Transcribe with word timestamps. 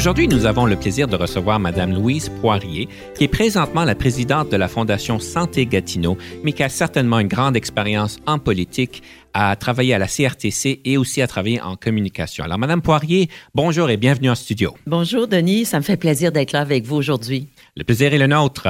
Aujourd'hui, 0.00 0.28
nous 0.28 0.46
avons 0.46 0.64
le 0.64 0.76
plaisir 0.76 1.08
de 1.08 1.14
recevoir 1.14 1.60
Madame 1.60 1.92
Louise 1.92 2.30
Poirier, 2.40 2.88
qui 3.14 3.24
est 3.24 3.28
présentement 3.28 3.84
la 3.84 3.94
présidente 3.94 4.48
de 4.50 4.56
la 4.56 4.66
Fondation 4.66 5.18
Santé 5.18 5.66
Gatineau, 5.66 6.16
mais 6.42 6.52
qui 6.52 6.62
a 6.62 6.70
certainement 6.70 7.18
une 7.18 7.28
grande 7.28 7.54
expérience 7.54 8.18
en 8.26 8.38
politique, 8.38 9.02
à 9.34 9.54
travailler 9.56 9.92
à 9.92 9.98
la 9.98 10.06
CRTC 10.06 10.80
et 10.86 10.96
aussi 10.96 11.20
à 11.20 11.26
travailler 11.26 11.60
en 11.60 11.76
communication. 11.76 12.44
Alors, 12.44 12.56
Madame 12.56 12.80
Poirier, 12.80 13.28
bonjour 13.54 13.90
et 13.90 13.98
bienvenue 13.98 14.30
en 14.30 14.34
studio. 14.34 14.74
Bonjour, 14.86 15.28
Denis. 15.28 15.66
Ça 15.66 15.76
me 15.76 15.84
fait 15.84 15.98
plaisir 15.98 16.32
d'être 16.32 16.52
là 16.52 16.60
avec 16.60 16.86
vous 16.86 16.96
aujourd'hui. 16.96 17.48
Le 17.76 17.84
plaisir 17.84 18.12
est 18.12 18.18
le 18.18 18.26
nôtre. 18.26 18.68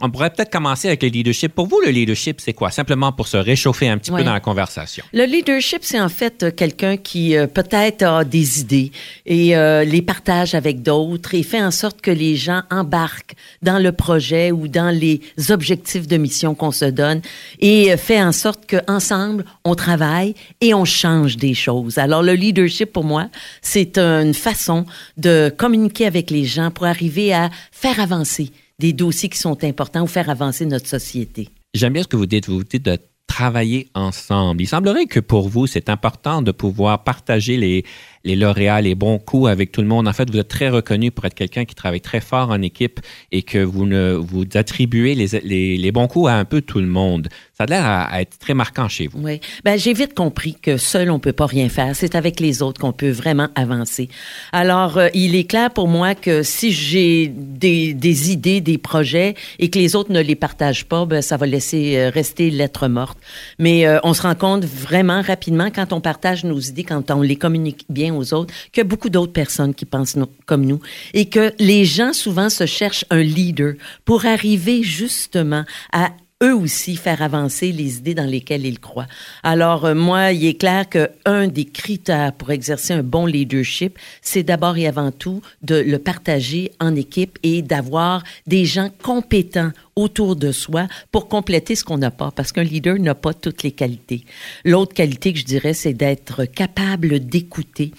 On 0.00 0.10
pourrait 0.10 0.30
peut-être 0.30 0.50
commencer 0.50 0.88
avec 0.88 1.02
le 1.02 1.08
leadership. 1.08 1.54
Pour 1.54 1.66
vous, 1.66 1.80
le 1.84 1.90
leadership, 1.90 2.40
c'est 2.40 2.52
quoi? 2.52 2.70
Simplement 2.70 3.12
pour 3.12 3.26
se 3.26 3.36
réchauffer 3.36 3.88
un 3.88 3.98
petit 3.98 4.10
peu 4.10 4.22
dans 4.22 4.32
la 4.32 4.40
conversation. 4.40 5.04
Le 5.12 5.24
leadership, 5.24 5.80
c'est 5.82 6.00
en 6.00 6.08
fait 6.08 6.42
euh, 6.42 6.50
quelqu'un 6.50 6.96
qui 6.96 7.36
euh, 7.36 7.46
peut-être 7.46 8.02
a 8.02 8.24
des 8.24 8.60
idées 8.60 8.92
et 9.24 9.56
euh, 9.56 9.84
les 9.84 10.02
partage 10.02 10.54
avec 10.54 10.82
d'autres 10.82 11.34
et 11.34 11.42
fait 11.42 11.62
en 11.62 11.70
sorte 11.70 12.00
que 12.00 12.10
les 12.10 12.36
gens 12.36 12.62
embarquent 12.70 13.34
dans 13.62 13.78
le 13.78 13.92
projet 13.92 14.52
ou 14.52 14.68
dans 14.68 14.90
les 14.90 15.20
objectifs 15.48 16.06
de 16.06 16.16
mission 16.16 16.54
qu'on 16.54 16.72
se 16.72 16.84
donne 16.84 17.22
et 17.60 17.96
fait 17.96 18.22
en 18.22 18.32
sorte 18.32 18.68
qu'ensemble, 18.68 19.44
on 19.64 19.74
travaille 19.74 20.34
et 20.60 20.74
on 20.74 20.84
change 20.84 21.36
des 21.36 21.54
choses. 21.54 21.98
Alors, 21.98 22.22
le 22.22 22.34
leadership, 22.34 22.92
pour 22.92 23.04
moi, 23.04 23.28
c'est 23.62 23.98
une 23.98 24.34
façon 24.34 24.84
de 25.16 25.52
communiquer 25.56 26.06
avec 26.06 26.30
les 26.30 26.44
gens 26.44 26.70
pour 26.70 26.86
arriver 26.86 27.32
à 27.32 27.50
faire 27.70 28.00
avancer 28.00 28.41
des 28.82 28.92
dossiers 28.92 29.28
qui 29.28 29.38
sont 29.38 29.62
importants 29.62 30.02
ou 30.02 30.08
faire 30.08 30.28
avancer 30.28 30.66
notre 30.66 30.88
société. 30.88 31.48
J'aime 31.72 31.92
bien 31.92 32.02
ce 32.02 32.08
que 32.08 32.16
vous 32.16 32.26
dites. 32.26 32.48
Vous 32.48 32.64
dites 32.64 32.84
de 32.84 32.98
travailler 33.28 33.88
ensemble. 33.94 34.60
Il 34.60 34.66
semblerait 34.66 35.06
que 35.06 35.20
pour 35.20 35.48
vous, 35.48 35.68
c'est 35.68 35.88
important 35.88 36.42
de 36.42 36.50
pouvoir 36.50 37.04
partager 37.04 37.56
les, 37.56 37.84
les 38.24 38.36
lauréats, 38.36 38.80
les 38.80 38.94
bons 38.94 39.18
coups 39.18 39.48
avec 39.48 39.72
tout 39.72 39.80
le 39.80 39.88
monde. 39.88 40.08
En 40.08 40.12
fait, 40.12 40.30
vous 40.30 40.38
êtes 40.38 40.48
très 40.48 40.68
reconnu 40.68 41.10
pour 41.10 41.24
être 41.24 41.34
quelqu'un 41.34 41.64
qui 41.64 41.74
travaille 41.74 42.00
très 42.00 42.20
fort 42.20 42.50
en 42.50 42.62
équipe 42.62 43.00
et 43.30 43.42
que 43.42 43.58
vous 43.58 43.86
ne 43.86 44.12
vous 44.14 44.44
attribuez 44.54 45.14
les, 45.14 45.40
les, 45.42 45.76
les 45.76 45.92
bons 45.92 46.08
coups 46.08 46.28
à 46.28 46.36
un 46.36 46.44
peu 46.44 46.60
tout 46.60 46.80
le 46.80 46.86
monde. 46.86 47.28
Ça 47.56 47.64
a 47.64 47.66
l'air 47.66 47.84
à, 47.84 48.20
être 48.22 48.38
très 48.38 48.54
marquant 48.54 48.88
chez 48.88 49.06
vous. 49.06 49.18
Oui. 49.22 49.40
Ben, 49.64 49.78
j'ai 49.78 49.92
vite 49.92 50.14
compris 50.14 50.54
que 50.54 50.76
seul, 50.76 51.10
on 51.10 51.18
peut 51.18 51.32
pas 51.32 51.46
rien 51.46 51.68
faire. 51.68 51.94
C'est 51.94 52.14
avec 52.14 52.40
les 52.40 52.62
autres 52.62 52.80
qu'on 52.80 52.92
peut 52.92 53.10
vraiment 53.10 53.48
avancer. 53.54 54.08
Alors, 54.52 54.96
euh, 54.96 55.08
il 55.14 55.36
est 55.36 55.44
clair 55.44 55.70
pour 55.70 55.86
moi 55.86 56.14
que 56.14 56.42
si 56.42 56.72
j'ai 56.72 57.28
des, 57.28 57.92
des, 57.94 58.32
idées, 58.32 58.60
des 58.60 58.78
projets 58.78 59.34
et 59.58 59.68
que 59.68 59.78
les 59.78 59.94
autres 59.94 60.12
ne 60.12 60.20
les 60.20 60.34
partagent 60.34 60.86
pas, 60.86 61.04
ben, 61.04 61.20
ça 61.20 61.36
va 61.36 61.46
laisser 61.46 61.96
euh, 61.96 62.10
rester 62.10 62.50
lettre 62.50 62.88
morte. 62.88 63.18
Mais 63.58 63.86
euh, 63.86 63.98
on 64.02 64.14
se 64.14 64.22
rend 64.22 64.34
compte 64.34 64.64
vraiment 64.64 65.20
rapidement 65.20 65.70
quand 65.70 65.92
on 65.92 66.00
partage 66.00 66.44
nos 66.44 66.58
idées, 66.58 66.84
quand 66.84 67.10
on 67.10 67.20
les 67.20 67.36
communique 67.36 67.84
bien 67.88 68.11
aux 68.16 68.34
autres, 68.34 68.52
a 68.76 68.84
beaucoup 68.84 69.10
d'autres 69.10 69.32
personnes 69.32 69.74
qui 69.74 69.84
pensent 69.84 70.16
comme 70.46 70.64
nous 70.64 70.80
et 71.14 71.26
que 71.26 71.52
les 71.58 71.84
gens 71.84 72.12
souvent 72.12 72.50
se 72.50 72.66
cherchent 72.66 73.04
un 73.10 73.22
leader 73.22 73.74
pour 74.04 74.26
arriver 74.26 74.82
justement 74.82 75.64
à 75.92 76.10
eux 76.42 76.54
aussi 76.54 76.96
faire 76.96 77.22
avancer 77.22 77.72
les 77.72 77.98
idées 77.98 78.14
dans 78.14 78.28
lesquelles 78.28 78.66
ils 78.66 78.80
croient. 78.80 79.06
Alors 79.42 79.84
euh, 79.84 79.94
moi, 79.94 80.32
il 80.32 80.44
est 80.44 80.58
clair 80.58 80.88
que 80.88 81.10
un 81.24 81.46
des 81.46 81.64
critères 81.64 82.32
pour 82.32 82.50
exercer 82.50 82.92
un 82.92 83.02
bon 83.02 83.26
leadership, 83.26 83.98
c'est 84.20 84.42
d'abord 84.42 84.76
et 84.76 84.86
avant 84.86 85.12
tout 85.12 85.40
de 85.62 85.76
le 85.76 85.98
partager 85.98 86.72
en 86.80 86.96
équipe 86.96 87.38
et 87.42 87.62
d'avoir 87.62 88.22
des 88.46 88.64
gens 88.64 88.90
compétents 89.02 89.70
autour 89.96 90.36
de 90.36 90.52
soi 90.52 90.86
pour 91.10 91.28
compléter 91.28 91.74
ce 91.74 91.84
qu'on 91.84 91.98
n'a 91.98 92.10
pas, 92.10 92.30
parce 92.30 92.52
qu'un 92.52 92.62
leader 92.62 92.98
n'a 92.98 93.14
pas 93.14 93.34
toutes 93.34 93.62
les 93.62 93.72
qualités. 93.72 94.24
L'autre 94.64 94.94
qualité 94.94 95.32
que 95.32 95.38
je 95.38 95.44
dirais, 95.44 95.74
c'est 95.74 95.92
d'être 95.92 96.44
capable 96.44 97.20
d'écouter. 97.20 97.92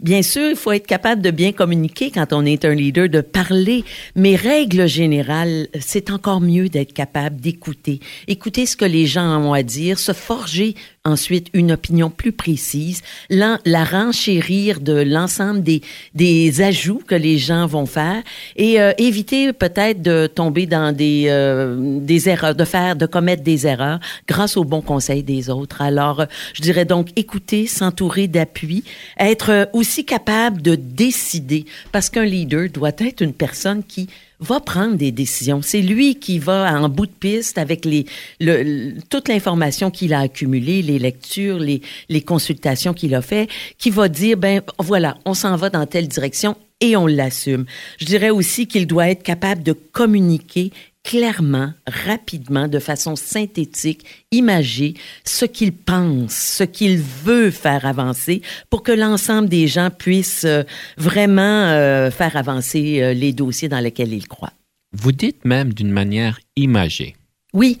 Bien 0.00 0.22
sûr, 0.22 0.50
il 0.50 0.56
faut 0.56 0.72
être 0.72 0.86
capable 0.86 1.22
de 1.22 1.30
bien 1.30 1.52
communiquer 1.52 2.10
quand 2.10 2.32
on 2.32 2.44
est 2.44 2.64
un 2.64 2.74
leader, 2.74 3.08
de 3.08 3.20
parler, 3.20 3.84
mais 4.14 4.36
règle 4.36 4.86
générale, 4.86 5.68
c'est 5.80 6.10
encore 6.10 6.40
mieux 6.40 6.68
d'être 6.68 6.92
capable 6.92 7.40
d'écouter. 7.40 8.00
Écouter 8.28 8.66
ce 8.66 8.76
que 8.76 8.84
les 8.84 9.06
gens 9.06 9.42
ont 9.42 9.52
à 9.52 9.62
dire, 9.62 9.98
se 9.98 10.12
forger 10.12 10.74
ensuite 11.06 11.48
une 11.52 11.72
opinion 11.72 12.08
plus 12.08 12.32
précise, 12.32 13.02
la, 13.28 13.58
renchérir 13.84 14.80
de 14.80 14.94
l'ensemble 14.94 15.62
des, 15.62 15.82
des 16.14 16.62
ajouts 16.62 17.02
que 17.06 17.14
les 17.14 17.36
gens 17.36 17.66
vont 17.66 17.84
faire 17.84 18.22
et 18.56 18.80
euh, 18.80 18.92
éviter 18.96 19.52
peut-être 19.52 20.00
de 20.00 20.26
tomber 20.26 20.64
dans 20.64 20.96
des, 20.96 21.26
euh, 21.28 21.98
des 22.00 22.30
erreurs, 22.30 22.54
de 22.54 22.64
faire, 22.64 22.96
de 22.96 23.04
commettre 23.04 23.42
des 23.42 23.66
erreurs 23.66 24.00
grâce 24.26 24.56
au 24.56 24.64
bon 24.64 24.80
conseil 24.80 25.22
des 25.22 25.50
autres. 25.50 25.82
Alors, 25.82 26.24
je 26.54 26.62
dirais 26.62 26.86
donc 26.86 27.08
écouter, 27.16 27.66
s'entourer 27.66 28.26
d'appui, 28.26 28.82
être 29.18 29.68
aussi 29.74 30.06
capable 30.06 30.62
de 30.62 30.74
décider 30.74 31.66
parce 31.92 32.08
qu'un 32.08 32.24
leader 32.24 32.70
doit 32.70 32.92
être 32.98 33.20
une 33.20 33.34
personne 33.34 33.82
qui 33.84 34.08
va 34.40 34.60
prendre 34.60 34.96
des 34.96 35.12
décisions. 35.12 35.62
C'est 35.62 35.80
lui 35.80 36.16
qui 36.16 36.38
va 36.38 36.80
en 36.80 36.88
bout 36.88 37.06
de 37.06 37.12
piste 37.12 37.58
avec 37.58 37.84
les, 37.84 38.06
le, 38.40 38.98
toute 39.08 39.28
l'information 39.28 39.90
qu'il 39.90 40.12
a 40.12 40.20
accumulée, 40.20 40.82
les 40.82 40.98
lectures, 40.98 41.58
les, 41.58 41.80
les 42.08 42.20
consultations 42.20 42.94
qu'il 42.94 43.14
a 43.14 43.22
fait, 43.22 43.48
qui 43.78 43.90
va 43.90 44.08
dire, 44.08 44.36
ben 44.36 44.60
voilà, 44.78 45.16
on 45.24 45.34
s'en 45.34 45.56
va 45.56 45.70
dans 45.70 45.86
telle 45.86 46.08
direction 46.08 46.56
et 46.80 46.96
on 46.96 47.06
l'assume. 47.06 47.64
Je 47.98 48.04
dirais 48.04 48.30
aussi 48.30 48.66
qu'il 48.66 48.86
doit 48.86 49.08
être 49.08 49.22
capable 49.22 49.62
de 49.62 49.72
communiquer 49.72 50.72
clairement, 51.04 51.72
rapidement, 51.86 52.66
de 52.66 52.80
façon 52.80 53.14
synthétique, 53.14 54.04
imagé 54.32 54.94
ce 55.24 55.44
qu'il 55.44 55.72
pense, 55.72 56.32
ce 56.32 56.64
qu'il 56.64 56.98
veut 56.98 57.50
faire 57.50 57.86
avancer 57.86 58.42
pour 58.70 58.82
que 58.82 58.90
l'ensemble 58.90 59.48
des 59.48 59.68
gens 59.68 59.90
puissent 59.90 60.46
euh, 60.46 60.64
vraiment 60.96 61.42
euh, 61.42 62.10
faire 62.10 62.36
avancer 62.36 63.02
euh, 63.02 63.12
les 63.12 63.32
dossiers 63.32 63.68
dans 63.68 63.80
lesquels 63.80 64.12
ils 64.12 64.26
croient. 64.26 64.54
Vous 64.92 65.12
dites 65.12 65.44
même 65.44 65.74
d'une 65.74 65.90
manière 65.90 66.40
imagée. 66.56 67.14
Oui, 67.52 67.78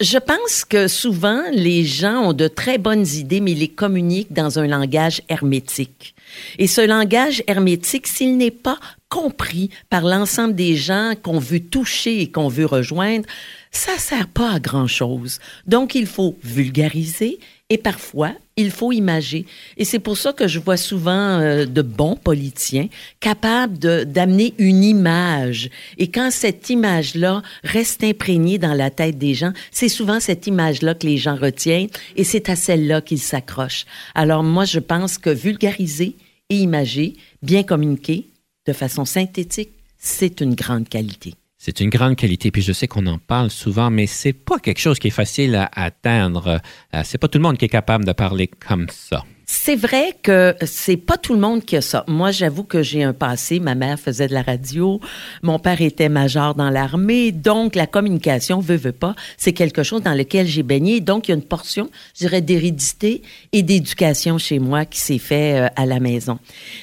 je 0.00 0.18
pense 0.18 0.64
que 0.64 0.86
souvent 0.86 1.42
les 1.52 1.84
gens 1.84 2.28
ont 2.28 2.32
de 2.32 2.46
très 2.46 2.78
bonnes 2.78 3.06
idées, 3.06 3.40
mais 3.40 3.52
ils 3.52 3.58
les 3.58 3.68
communiquent 3.68 4.32
dans 4.32 4.60
un 4.60 4.68
langage 4.68 5.20
hermétique. 5.28 6.14
Et 6.58 6.68
ce 6.68 6.80
langage 6.80 7.42
hermétique, 7.48 8.06
s'il 8.06 8.36
n'est 8.36 8.52
pas 8.52 8.78
compris 9.08 9.70
par 9.88 10.02
l'ensemble 10.02 10.54
des 10.54 10.76
gens 10.76 11.14
qu'on 11.22 11.38
veut 11.38 11.60
toucher 11.60 12.20
et 12.20 12.30
qu'on 12.30 12.48
veut 12.48 12.66
rejoindre, 12.66 13.26
ça 13.70 13.98
sert 13.98 14.28
pas 14.28 14.52
à 14.54 14.60
grand 14.60 14.86
chose. 14.86 15.38
Donc, 15.66 15.94
il 15.94 16.06
faut 16.06 16.36
vulgariser 16.42 17.38
et 17.68 17.78
parfois, 17.78 18.32
il 18.56 18.70
faut 18.70 18.92
imager. 18.92 19.44
Et 19.76 19.84
c'est 19.84 19.98
pour 19.98 20.16
ça 20.16 20.32
que 20.32 20.46
je 20.46 20.58
vois 20.58 20.76
souvent 20.76 21.40
euh, 21.40 21.66
de 21.66 21.82
bons 21.82 22.16
politiciens 22.16 22.88
capables 23.20 23.76
d'amener 24.06 24.54
une 24.58 24.84
image. 24.84 25.68
Et 25.98 26.10
quand 26.10 26.30
cette 26.30 26.70
image-là 26.70 27.42
reste 27.64 28.04
imprégnée 28.04 28.58
dans 28.58 28.72
la 28.72 28.90
tête 28.90 29.18
des 29.18 29.34
gens, 29.34 29.52
c'est 29.72 29.88
souvent 29.88 30.20
cette 30.20 30.46
image-là 30.46 30.94
que 30.94 31.06
les 31.06 31.16
gens 31.16 31.36
retiennent 31.36 31.90
et 32.14 32.24
c'est 32.24 32.48
à 32.48 32.56
celle-là 32.56 33.00
qu'ils 33.00 33.20
s'accrochent. 33.20 33.84
Alors 34.14 34.42
moi, 34.42 34.64
je 34.64 34.78
pense 34.78 35.18
que 35.18 35.30
vulgariser 35.30 36.16
et 36.48 36.56
imager, 36.56 37.14
bien 37.42 37.64
communiquer, 37.64 38.26
de 38.66 38.72
façon 38.72 39.04
synthétique, 39.04 39.70
c'est 39.98 40.40
une 40.40 40.54
grande 40.54 40.88
qualité. 40.88 41.34
C'est 41.58 41.80
une 41.80 41.90
grande 41.90 42.16
qualité, 42.16 42.50
puis 42.50 42.62
je 42.62 42.72
sais 42.72 42.86
qu'on 42.86 43.06
en 43.06 43.18
parle 43.18 43.50
souvent, 43.50 43.90
mais 43.90 44.06
c'est 44.06 44.34
pas 44.34 44.58
quelque 44.58 44.78
chose 44.78 44.98
qui 44.98 45.08
est 45.08 45.10
facile 45.10 45.54
à 45.54 45.70
atteindre. 45.72 46.60
Euh, 46.94 47.02
c'est 47.02 47.18
pas 47.18 47.28
tout 47.28 47.38
le 47.38 47.42
monde 47.42 47.56
qui 47.56 47.64
est 47.64 47.70
capable 47.70 48.04
de 48.04 48.12
parler 48.12 48.46
comme 48.46 48.88
ça. 48.90 49.24
C'est 49.48 49.76
vrai 49.76 50.16
que 50.24 50.56
c'est 50.66 50.96
pas 50.96 51.16
tout 51.16 51.32
le 51.32 51.38
monde 51.38 51.64
qui 51.64 51.76
a 51.76 51.80
ça. 51.80 52.04
Moi, 52.08 52.32
j'avoue 52.32 52.64
que 52.64 52.82
j'ai 52.82 53.04
un 53.04 53.12
passé. 53.12 53.60
Ma 53.60 53.76
mère 53.76 53.98
faisait 53.98 54.26
de 54.26 54.34
la 54.34 54.42
radio. 54.42 55.00
Mon 55.44 55.60
père 55.60 55.80
était 55.80 56.08
major 56.08 56.56
dans 56.56 56.68
l'armée. 56.68 57.30
Donc, 57.30 57.76
la 57.76 57.86
communication, 57.86 58.58
veut, 58.58 58.74
veut 58.74 58.90
pas, 58.90 59.14
c'est 59.36 59.52
quelque 59.52 59.84
chose 59.84 60.02
dans 60.02 60.14
lequel 60.14 60.48
j'ai 60.48 60.64
baigné. 60.64 61.00
Donc, 61.00 61.28
il 61.28 61.30
y 61.30 61.34
a 61.34 61.36
une 61.36 61.44
portion, 61.44 61.88
je 62.14 62.26
dirais, 62.26 62.40
d'hérédité 62.40 63.22
et 63.52 63.62
d'éducation 63.62 64.36
chez 64.36 64.58
moi 64.58 64.84
qui 64.84 64.98
s'est 64.98 65.18
fait 65.18 65.60
euh, 65.60 65.68
à 65.76 65.86
la 65.86 66.00
maison. 66.00 66.40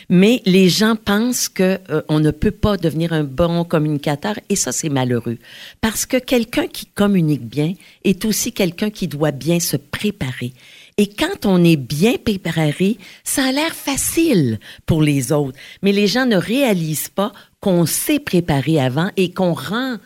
Mais 0.07 0.41
les 0.45 0.69
gens 0.69 0.95
pensent 0.95 1.49
que 1.49 1.79
euh, 1.89 2.01
on 2.07 2.21
ne 2.21 2.31
peut 2.31 2.51
pas 2.51 2.77
devenir 2.77 3.11
un 3.11 3.25
bon 3.25 3.65
communicateur 3.65 4.39
et 4.47 4.55
ça, 4.55 4.71
c'est 4.71 4.87
malheureux. 4.87 5.37
Parce 5.81 6.05
que 6.05 6.15
quelqu'un 6.15 6.67
qui 6.67 6.85
communique 6.85 7.45
bien 7.45 7.73
est 8.05 8.23
aussi 8.23 8.53
quelqu'un 8.53 8.89
qui 8.89 9.09
doit 9.09 9.31
bien 9.31 9.59
se 9.59 9.75
préparer 9.75 10.53
Et 10.97 11.07
quand 11.07 11.45
on 11.45 11.63
est 11.63 11.77
bien 11.77 12.15
préparé, 12.23 12.97
ça 13.23 13.45
a 13.45 13.51
l'air 13.51 13.73
facile 13.73 14.59
pour 14.85 15.01
les 15.01 15.31
autres. 15.31 15.57
Mais 15.81 15.91
les 15.91 16.07
gens 16.07 16.25
ne 16.25 16.37
réalisent 16.37 17.09
pas 17.09 17.33
qu'on 17.59 17.85
s'est 17.85 18.19
préparé 18.19 18.79
avant 18.79 19.09
et 19.17 19.33
qu'on 19.33 19.53
rend 19.53 19.97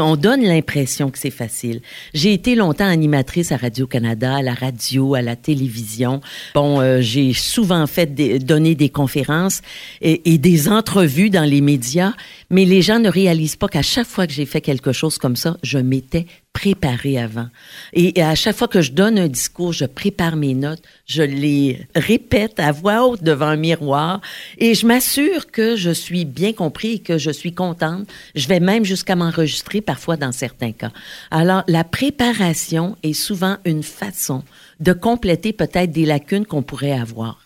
on 0.00 0.16
donne 0.16 0.42
l'impression 0.42 1.10
que 1.10 1.18
c'est 1.18 1.30
facile. 1.30 1.82
J'ai 2.14 2.32
été 2.32 2.54
longtemps 2.54 2.86
animatrice 2.86 3.52
à 3.52 3.56
Radio-Canada, 3.56 4.36
à 4.36 4.42
la 4.42 4.54
radio, 4.54 5.14
à 5.14 5.22
la 5.22 5.36
télévision. 5.36 6.20
Bon, 6.54 6.80
euh, 6.80 7.00
j'ai 7.00 7.34
souvent 7.34 7.86
fait 7.86 8.14
des, 8.14 8.38
donner 8.38 8.74
des 8.74 8.88
conférences 8.88 9.60
et, 10.00 10.32
et, 10.32 10.38
des 10.38 10.68
entrevues 10.68 11.30
dans 11.30 11.44
les 11.44 11.60
médias, 11.60 12.14
mais 12.48 12.64
les 12.64 12.80
gens 12.80 13.00
ne 13.00 13.10
réalisent 13.10 13.56
pas 13.56 13.68
qu'à 13.68 13.82
chaque 13.82 14.06
fois 14.06 14.26
que 14.26 14.32
j'ai 14.32 14.46
fait 14.46 14.60
quelque 14.60 14.92
chose 14.92 15.18
comme 15.18 15.36
ça, 15.36 15.58
je 15.62 15.78
m'étais 15.78 16.26
préparé 16.52 17.18
avant. 17.18 17.48
Et, 17.92 18.22
à 18.22 18.34
chaque 18.34 18.56
fois 18.56 18.68
que 18.68 18.82
je 18.82 18.92
donne 18.92 19.18
un 19.18 19.28
discours, 19.28 19.72
je 19.72 19.84
prépare 19.84 20.36
mes 20.36 20.54
notes, 20.54 20.82
je 21.06 21.22
les 21.22 21.86
répète 21.94 22.60
à 22.60 22.72
voix 22.72 23.06
haute 23.06 23.22
devant 23.22 23.46
un 23.46 23.56
miroir 23.56 24.20
et 24.58 24.74
je 24.74 24.86
m'assure 24.86 25.50
que 25.50 25.76
je 25.76 25.90
suis 25.90 26.24
bien 26.24 26.52
compris 26.52 26.92
et 26.92 26.98
que 27.00 27.18
je 27.18 27.30
suis 27.30 27.52
contente. 27.52 28.06
Je 28.34 28.48
vais 28.48 28.60
même 28.60 28.84
jusqu'à 28.84 29.16
m'enregistrer 29.16 29.80
parfois 29.80 30.16
dans 30.16 30.32
certains 30.32 30.72
cas. 30.72 30.92
Alors, 31.30 31.64
la 31.66 31.84
préparation 31.84 32.96
est 33.02 33.12
souvent 33.12 33.56
une 33.64 33.82
façon 33.82 34.44
de 34.80 34.92
compléter 34.92 35.52
peut-être 35.52 35.90
des 35.90 36.06
lacunes 36.06 36.46
qu'on 36.46 36.62
pourrait 36.62 36.92
avoir. 36.92 37.41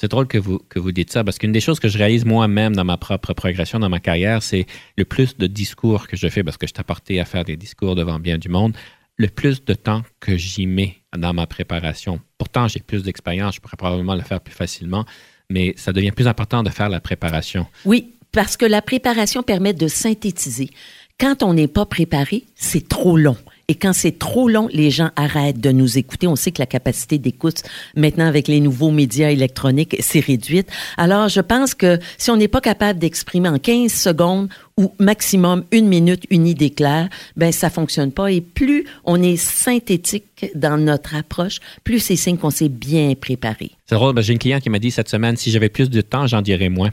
C'est 0.00 0.08
drôle 0.08 0.28
que 0.28 0.38
vous, 0.38 0.58
que 0.70 0.78
vous 0.78 0.92
dites 0.92 1.12
ça, 1.12 1.24
parce 1.24 1.36
qu'une 1.36 1.52
des 1.52 1.60
choses 1.60 1.78
que 1.78 1.88
je 1.88 1.98
réalise 1.98 2.24
moi-même 2.24 2.74
dans 2.74 2.86
ma 2.86 2.96
propre 2.96 3.34
progression, 3.34 3.78
dans 3.78 3.90
ma 3.90 4.00
carrière, 4.00 4.42
c'est 4.42 4.64
le 4.96 5.04
plus 5.04 5.36
de 5.36 5.46
discours 5.46 6.08
que 6.08 6.16
je 6.16 6.26
fais, 6.28 6.42
parce 6.42 6.56
que 6.56 6.66
je 6.66 6.72
t'apportais 6.72 7.18
à 7.18 7.26
faire 7.26 7.44
des 7.44 7.58
discours 7.58 7.94
devant 7.94 8.18
bien 8.18 8.38
du 8.38 8.48
monde, 8.48 8.74
le 9.18 9.28
plus 9.28 9.62
de 9.62 9.74
temps 9.74 10.00
que 10.18 10.38
j'y 10.38 10.66
mets 10.66 11.02
dans 11.14 11.34
ma 11.34 11.46
préparation. 11.46 12.18
Pourtant, 12.38 12.66
j'ai 12.66 12.80
plus 12.80 13.02
d'expérience, 13.02 13.56
je 13.56 13.60
pourrais 13.60 13.76
probablement 13.76 14.14
le 14.14 14.22
faire 14.22 14.40
plus 14.40 14.54
facilement, 14.54 15.04
mais 15.50 15.74
ça 15.76 15.92
devient 15.92 16.12
plus 16.12 16.28
important 16.28 16.62
de 16.62 16.70
faire 16.70 16.88
la 16.88 17.00
préparation. 17.00 17.66
Oui, 17.84 18.14
parce 18.32 18.56
que 18.56 18.64
la 18.64 18.80
préparation 18.80 19.42
permet 19.42 19.74
de 19.74 19.86
synthétiser. 19.86 20.70
Quand 21.18 21.42
on 21.42 21.52
n'est 21.52 21.68
pas 21.68 21.84
préparé, 21.84 22.44
c'est 22.54 22.88
trop 22.88 23.18
long. 23.18 23.36
Et 23.70 23.76
quand 23.76 23.92
c'est 23.92 24.18
trop 24.18 24.48
long, 24.48 24.68
les 24.72 24.90
gens 24.90 25.10
arrêtent 25.14 25.60
de 25.60 25.70
nous 25.70 25.96
écouter. 25.96 26.26
On 26.26 26.34
sait 26.34 26.50
que 26.50 26.60
la 26.60 26.66
capacité 26.66 27.18
d'écoute, 27.18 27.62
maintenant 27.94 28.26
avec 28.26 28.48
les 28.48 28.58
nouveaux 28.58 28.90
médias 28.90 29.30
électroniques, 29.30 29.94
s'est 30.00 30.18
réduite. 30.18 30.68
Alors, 30.96 31.28
je 31.28 31.40
pense 31.40 31.74
que 31.74 32.00
si 32.18 32.32
on 32.32 32.36
n'est 32.36 32.48
pas 32.48 32.60
capable 32.60 32.98
d'exprimer 32.98 33.48
en 33.48 33.60
15 33.60 33.92
secondes 33.92 34.48
ou 34.76 34.92
maximum 34.98 35.62
une 35.70 35.86
minute 35.86 36.24
une 36.30 36.48
idée 36.48 36.70
claire, 36.70 37.08
ben 37.36 37.52
ça 37.52 37.70
fonctionne 37.70 38.10
pas. 38.10 38.32
Et 38.32 38.40
plus 38.40 38.86
on 39.04 39.22
est 39.22 39.36
synthétique 39.36 40.46
dans 40.56 40.76
notre 40.76 41.14
approche, 41.14 41.60
plus 41.84 42.00
c'est 42.00 42.16
signe 42.16 42.38
qu'on 42.38 42.50
s'est 42.50 42.68
bien 42.68 43.14
préparé. 43.14 43.70
C'est 43.86 43.94
drôle, 43.94 44.16
ben, 44.16 44.22
j'ai 44.22 44.32
une 44.32 44.40
cliente 44.40 44.64
qui 44.64 44.70
m'a 44.70 44.80
dit 44.80 44.90
cette 44.90 45.08
semaine, 45.08 45.36
si 45.36 45.52
j'avais 45.52 45.68
plus 45.68 45.88
de 45.88 46.00
temps, 46.00 46.26
j'en 46.26 46.42
dirais 46.42 46.70
moins. 46.70 46.90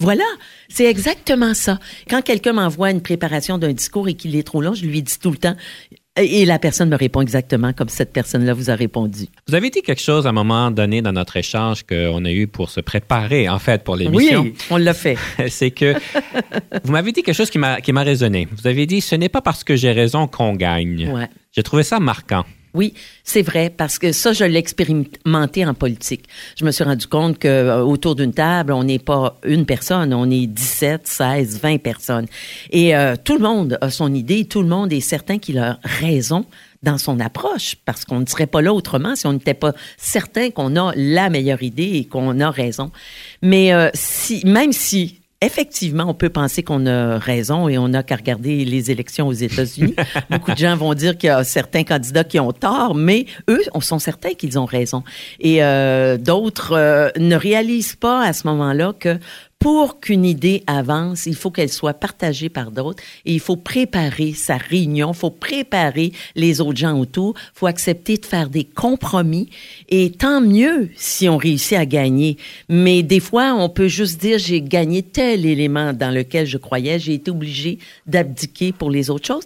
Voilà, 0.00 0.24
c'est 0.68 0.84
exactement 0.84 1.54
ça. 1.54 1.80
Quand 2.08 2.22
quelqu'un 2.22 2.52
m'envoie 2.52 2.92
une 2.92 3.02
préparation 3.02 3.58
d'un 3.58 3.72
discours 3.72 4.08
et 4.08 4.14
qu'il 4.14 4.36
est 4.36 4.44
trop 4.44 4.62
long, 4.62 4.72
je 4.72 4.86
lui 4.86 5.02
dis 5.02 5.18
tout 5.18 5.32
le 5.32 5.38
temps, 5.38 5.56
et 6.18 6.44
la 6.44 6.58
personne 6.58 6.88
me 6.88 6.96
répond 6.96 7.20
exactement 7.20 7.72
comme 7.72 7.88
cette 7.88 8.12
personne-là 8.12 8.54
vous 8.54 8.70
a 8.70 8.74
répondu. 8.74 9.26
Vous 9.46 9.54
avez 9.54 9.70
dit 9.70 9.82
quelque 9.82 10.02
chose 10.02 10.26
à 10.26 10.30
un 10.30 10.32
moment 10.32 10.70
donné 10.70 11.02
dans 11.02 11.12
notre 11.12 11.36
échange 11.36 11.84
qu'on 11.84 12.24
a 12.24 12.30
eu 12.30 12.46
pour 12.46 12.70
se 12.70 12.80
préparer, 12.80 13.48
en 13.48 13.58
fait, 13.58 13.84
pour 13.84 13.96
l'émission. 13.96 14.42
Oui, 14.42 14.54
on 14.70 14.76
l'a 14.76 14.94
fait. 14.94 15.16
C'est 15.48 15.70
que 15.70 15.94
vous 16.84 16.92
m'avez 16.92 17.12
dit 17.12 17.22
quelque 17.22 17.34
chose 17.36 17.50
qui 17.50 17.58
m'a, 17.58 18.02
résonné. 18.02 18.48
Vous 18.52 18.66
avez 18.66 18.86
dit, 18.86 19.00
ce 19.00 19.14
n'est 19.14 19.28
pas 19.28 19.42
parce 19.42 19.64
que 19.64 19.76
j'ai 19.76 19.92
raison 19.92 20.26
qu'on 20.26 20.54
gagne. 20.54 21.10
Ouais. 21.10 21.28
J'ai 21.52 21.62
trouvé 21.62 21.82
ça 21.82 22.00
marquant. 22.00 22.44
Oui, 22.78 22.94
c'est 23.24 23.42
vrai, 23.42 23.74
parce 23.76 23.98
que 23.98 24.12
ça, 24.12 24.32
je 24.32 24.44
l'ai 24.44 24.60
expérimenté 24.60 25.66
en 25.66 25.74
politique. 25.74 26.26
Je 26.56 26.64
me 26.64 26.70
suis 26.70 26.84
rendu 26.84 27.08
compte 27.08 27.36
que 27.36 27.48
euh, 27.48 27.82
autour 27.82 28.14
d'une 28.14 28.32
table, 28.32 28.72
on 28.72 28.84
n'est 28.84 29.00
pas 29.00 29.36
une 29.44 29.66
personne, 29.66 30.14
on 30.14 30.30
est 30.30 30.46
17, 30.46 31.04
16, 31.04 31.58
20 31.60 31.78
personnes. 31.78 32.26
Et 32.70 32.94
euh, 32.94 33.16
tout 33.16 33.36
le 33.36 33.42
monde 33.42 33.78
a 33.80 33.90
son 33.90 34.14
idée, 34.14 34.44
tout 34.44 34.62
le 34.62 34.68
monde 34.68 34.92
est 34.92 35.00
certain 35.00 35.38
qu'il 35.38 35.58
a 35.58 35.80
raison 35.82 36.46
dans 36.84 36.98
son 36.98 37.18
approche, 37.18 37.74
parce 37.84 38.04
qu'on 38.04 38.20
ne 38.20 38.26
serait 38.26 38.46
pas 38.46 38.62
là 38.62 38.72
autrement 38.72 39.16
si 39.16 39.26
on 39.26 39.32
n'était 39.32 39.54
pas 39.54 39.72
certain 39.96 40.50
qu'on 40.50 40.76
a 40.76 40.92
la 40.94 41.30
meilleure 41.30 41.64
idée 41.64 41.96
et 41.96 42.04
qu'on 42.04 42.38
a 42.38 42.48
raison. 42.48 42.92
Mais 43.42 43.72
euh, 43.72 43.90
si, 43.92 44.46
même 44.46 44.72
si 44.72 45.18
effectivement, 45.40 46.04
on 46.08 46.14
peut 46.14 46.30
penser 46.30 46.62
qu'on 46.62 46.86
a 46.86 47.18
raison 47.18 47.68
et 47.68 47.78
on 47.78 47.88
n'a 47.88 48.02
qu'à 48.02 48.16
regarder 48.16 48.64
les 48.64 48.90
élections 48.90 49.28
aux 49.28 49.32
États-Unis. 49.32 49.94
Beaucoup 50.30 50.50
de 50.50 50.56
gens 50.56 50.76
vont 50.76 50.94
dire 50.94 51.16
qu'il 51.16 51.28
y 51.28 51.30
a 51.30 51.44
certains 51.44 51.84
candidats 51.84 52.24
qui 52.24 52.40
ont 52.40 52.52
tort, 52.52 52.94
mais 52.94 53.26
eux, 53.48 53.62
on 53.72 53.80
sont 53.80 54.00
certains 54.00 54.34
qu'ils 54.34 54.58
ont 54.58 54.64
raison. 54.64 55.04
Et 55.38 55.62
euh, 55.62 56.16
d'autres 56.16 56.72
euh, 56.72 57.10
ne 57.18 57.36
réalisent 57.36 57.96
pas 57.96 58.24
à 58.24 58.32
ce 58.32 58.46
moment-là 58.48 58.92
que 58.98 59.18
pour 59.58 59.98
qu'une 59.98 60.24
idée 60.24 60.62
avance, 60.66 61.26
il 61.26 61.34
faut 61.34 61.50
qu'elle 61.50 61.68
soit 61.68 61.94
partagée 61.94 62.48
par 62.48 62.70
d'autres 62.70 63.02
et 63.24 63.34
il 63.34 63.40
faut 63.40 63.56
préparer 63.56 64.32
sa 64.32 64.56
réunion, 64.56 65.10
il 65.12 65.16
faut 65.16 65.30
préparer 65.30 66.12
les 66.36 66.60
autres 66.60 66.78
gens 66.78 66.98
autour, 66.98 67.34
il 67.36 67.58
faut 67.58 67.66
accepter 67.66 68.18
de 68.18 68.26
faire 68.26 68.50
des 68.50 68.64
compromis 68.64 69.50
et 69.88 70.12
tant 70.12 70.40
mieux 70.40 70.90
si 70.94 71.28
on 71.28 71.36
réussit 71.36 71.76
à 71.76 71.86
gagner. 71.86 72.36
Mais 72.68 73.02
des 73.02 73.20
fois, 73.20 73.54
on 73.54 73.68
peut 73.68 73.88
juste 73.88 74.20
dire 74.20 74.38
j'ai 74.38 74.62
gagné 74.62 75.02
tel 75.02 75.44
élément 75.44 75.92
dans 75.92 76.14
lequel 76.14 76.46
je 76.46 76.58
croyais, 76.58 76.98
j'ai 76.98 77.14
été 77.14 77.30
obligé 77.30 77.78
d'abdiquer 78.06 78.72
pour 78.72 78.90
les 78.90 79.10
autres 79.10 79.26
choses. 79.26 79.44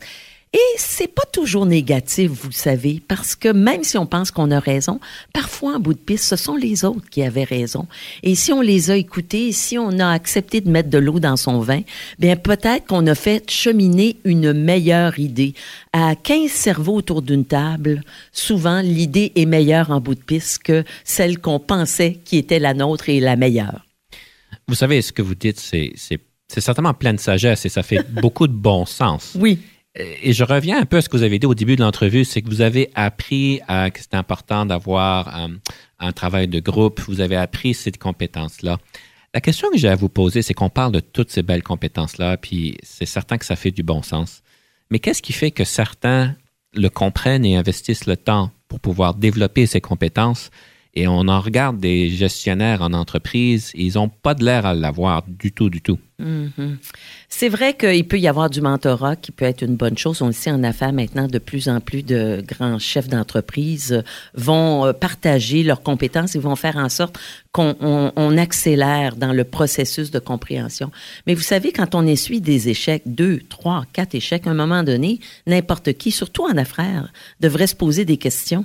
Et 0.54 0.76
c'est 0.76 1.08
pas 1.08 1.24
toujours 1.32 1.64
négatif, 1.64 2.30
vous 2.30 2.52
savez, 2.52 3.00
parce 3.08 3.34
que 3.34 3.48
même 3.48 3.84
si 3.84 3.96
on 3.96 4.04
pense 4.04 4.30
qu'on 4.30 4.50
a 4.50 4.60
raison, 4.60 5.00
parfois 5.32 5.76
en 5.76 5.80
bout 5.80 5.94
de 5.94 5.98
piste, 5.98 6.24
ce 6.24 6.36
sont 6.36 6.56
les 6.56 6.84
autres 6.84 7.08
qui 7.10 7.22
avaient 7.22 7.44
raison. 7.44 7.86
Et 8.22 8.34
si 8.34 8.52
on 8.52 8.60
les 8.60 8.90
a 8.90 8.96
écoutés, 8.96 9.52
si 9.52 9.78
on 9.78 9.98
a 9.98 10.10
accepté 10.10 10.60
de 10.60 10.68
mettre 10.68 10.90
de 10.90 10.98
l'eau 10.98 11.20
dans 11.20 11.38
son 11.38 11.60
vin, 11.60 11.80
bien 12.18 12.36
peut-être 12.36 12.86
qu'on 12.86 13.06
a 13.06 13.14
fait 13.14 13.50
cheminer 13.50 14.16
une 14.24 14.52
meilleure 14.52 15.18
idée. 15.18 15.54
À 15.94 16.14
15 16.14 16.50
cerveaux 16.50 16.96
autour 16.96 17.22
d'une 17.22 17.46
table, 17.46 18.02
souvent 18.30 18.82
l'idée 18.82 19.32
est 19.34 19.46
meilleure 19.46 19.90
en 19.90 20.00
bout 20.00 20.14
de 20.14 20.20
piste 20.20 20.62
que 20.64 20.84
celle 21.02 21.38
qu'on 21.38 21.60
pensait 21.60 22.18
qui 22.26 22.36
était 22.36 22.58
la 22.58 22.74
nôtre 22.74 23.08
et 23.08 23.20
la 23.20 23.36
meilleure. 23.36 23.86
Vous 24.68 24.74
savez, 24.74 25.00
ce 25.00 25.12
que 25.12 25.22
vous 25.22 25.34
dites, 25.34 25.58
c'est, 25.58 25.92
c'est, 25.96 26.20
c'est 26.46 26.60
certainement 26.60 26.92
plein 26.92 27.14
de 27.14 27.20
sagesse 27.20 27.64
et 27.64 27.70
ça 27.70 27.82
fait 27.82 28.06
beaucoup 28.20 28.46
de 28.46 28.52
bon 28.52 28.84
sens. 28.84 29.32
Oui. 29.34 29.58
Et 29.94 30.32
je 30.32 30.42
reviens 30.42 30.80
un 30.80 30.86
peu 30.86 30.98
à 30.98 31.02
ce 31.02 31.08
que 31.08 31.16
vous 31.16 31.22
avez 31.22 31.38
dit 31.38 31.46
au 31.46 31.54
début 31.54 31.76
de 31.76 31.82
l'entrevue, 31.82 32.24
c'est 32.24 32.40
que 32.40 32.48
vous 32.48 32.62
avez 32.62 32.90
appris 32.94 33.60
que 33.68 34.00
c'est 34.00 34.14
important 34.14 34.64
d'avoir 34.64 35.34
un, 35.34 35.50
un 35.98 36.12
travail 36.12 36.48
de 36.48 36.60
groupe, 36.60 37.00
vous 37.00 37.20
avez 37.20 37.36
appris 37.36 37.74
ces 37.74 37.92
compétences-là. 37.92 38.78
La 39.34 39.40
question 39.40 39.70
que 39.70 39.78
j'ai 39.78 39.88
à 39.88 39.94
vous 39.94 40.08
poser, 40.08 40.42
c'est 40.42 40.54
qu'on 40.54 40.68
parle 40.68 40.92
de 40.92 41.00
toutes 41.00 41.30
ces 41.30 41.42
belles 41.42 41.62
compétences-là, 41.62 42.36
puis 42.36 42.76
c'est 42.82 43.06
certain 43.06 43.38
que 43.38 43.46
ça 43.46 43.56
fait 43.56 43.70
du 43.70 43.82
bon 43.82 44.02
sens. 44.02 44.42
Mais 44.90 44.98
qu'est-ce 44.98 45.22
qui 45.22 45.32
fait 45.32 45.50
que 45.50 45.64
certains 45.64 46.36
le 46.74 46.88
comprennent 46.88 47.44
et 47.44 47.56
investissent 47.56 48.06
le 48.06 48.16
temps 48.16 48.50
pour 48.68 48.80
pouvoir 48.80 49.14
développer 49.14 49.66
ces 49.66 49.80
compétences? 49.80 50.50
Et 50.94 51.08
on 51.08 51.28
en 51.28 51.40
regarde 51.40 51.78
des 51.78 52.10
gestionnaires 52.10 52.82
en 52.82 52.92
entreprise, 52.92 53.70
ils 53.74 53.94
n'ont 53.94 54.10
pas 54.10 54.34
de 54.34 54.44
l'air 54.44 54.66
à 54.66 54.74
l'avoir 54.74 55.24
du 55.26 55.52
tout, 55.52 55.70
du 55.70 55.80
tout. 55.80 55.98
Mm-hmm. 56.22 56.76
C'est 57.28 57.48
vrai 57.48 57.74
qu'il 57.74 58.06
peut 58.06 58.18
y 58.18 58.28
avoir 58.28 58.48
du 58.48 58.60
mentorat 58.60 59.16
qui 59.16 59.32
peut 59.32 59.44
être 59.44 59.62
une 59.62 59.76
bonne 59.76 59.98
chose. 59.98 60.22
On 60.22 60.28
le 60.28 60.32
sait 60.32 60.50
en 60.50 60.62
affaires 60.62 60.92
maintenant, 60.92 61.26
de 61.26 61.38
plus 61.38 61.68
en 61.68 61.80
plus 61.80 62.02
de 62.02 62.42
grands 62.46 62.78
chefs 62.78 63.08
d'entreprise 63.08 64.02
vont 64.34 64.86
euh, 64.86 64.92
partager 64.92 65.62
leurs 65.62 65.82
compétences 65.82 66.36
et 66.36 66.38
vont 66.38 66.56
faire 66.56 66.76
en 66.76 66.88
sorte 66.88 67.18
qu'on 67.50 67.74
on, 67.80 68.12
on 68.16 68.38
accélère 68.38 69.16
dans 69.16 69.32
le 69.32 69.44
processus 69.44 70.10
de 70.10 70.18
compréhension. 70.18 70.90
Mais 71.26 71.34
vous 71.34 71.42
savez, 71.42 71.72
quand 71.72 71.94
on 71.94 72.06
essuie 72.06 72.40
des 72.40 72.68
échecs, 72.68 73.02
deux, 73.06 73.40
trois, 73.48 73.84
quatre 73.92 74.14
échecs, 74.14 74.46
à 74.46 74.50
un 74.50 74.54
moment 74.54 74.82
donné, 74.82 75.18
n'importe 75.46 75.94
qui, 75.94 76.10
surtout 76.12 76.44
en 76.44 76.56
affaires, 76.56 77.12
devrait 77.40 77.66
se 77.66 77.74
poser 77.74 78.04
des 78.04 78.16
questions. 78.16 78.64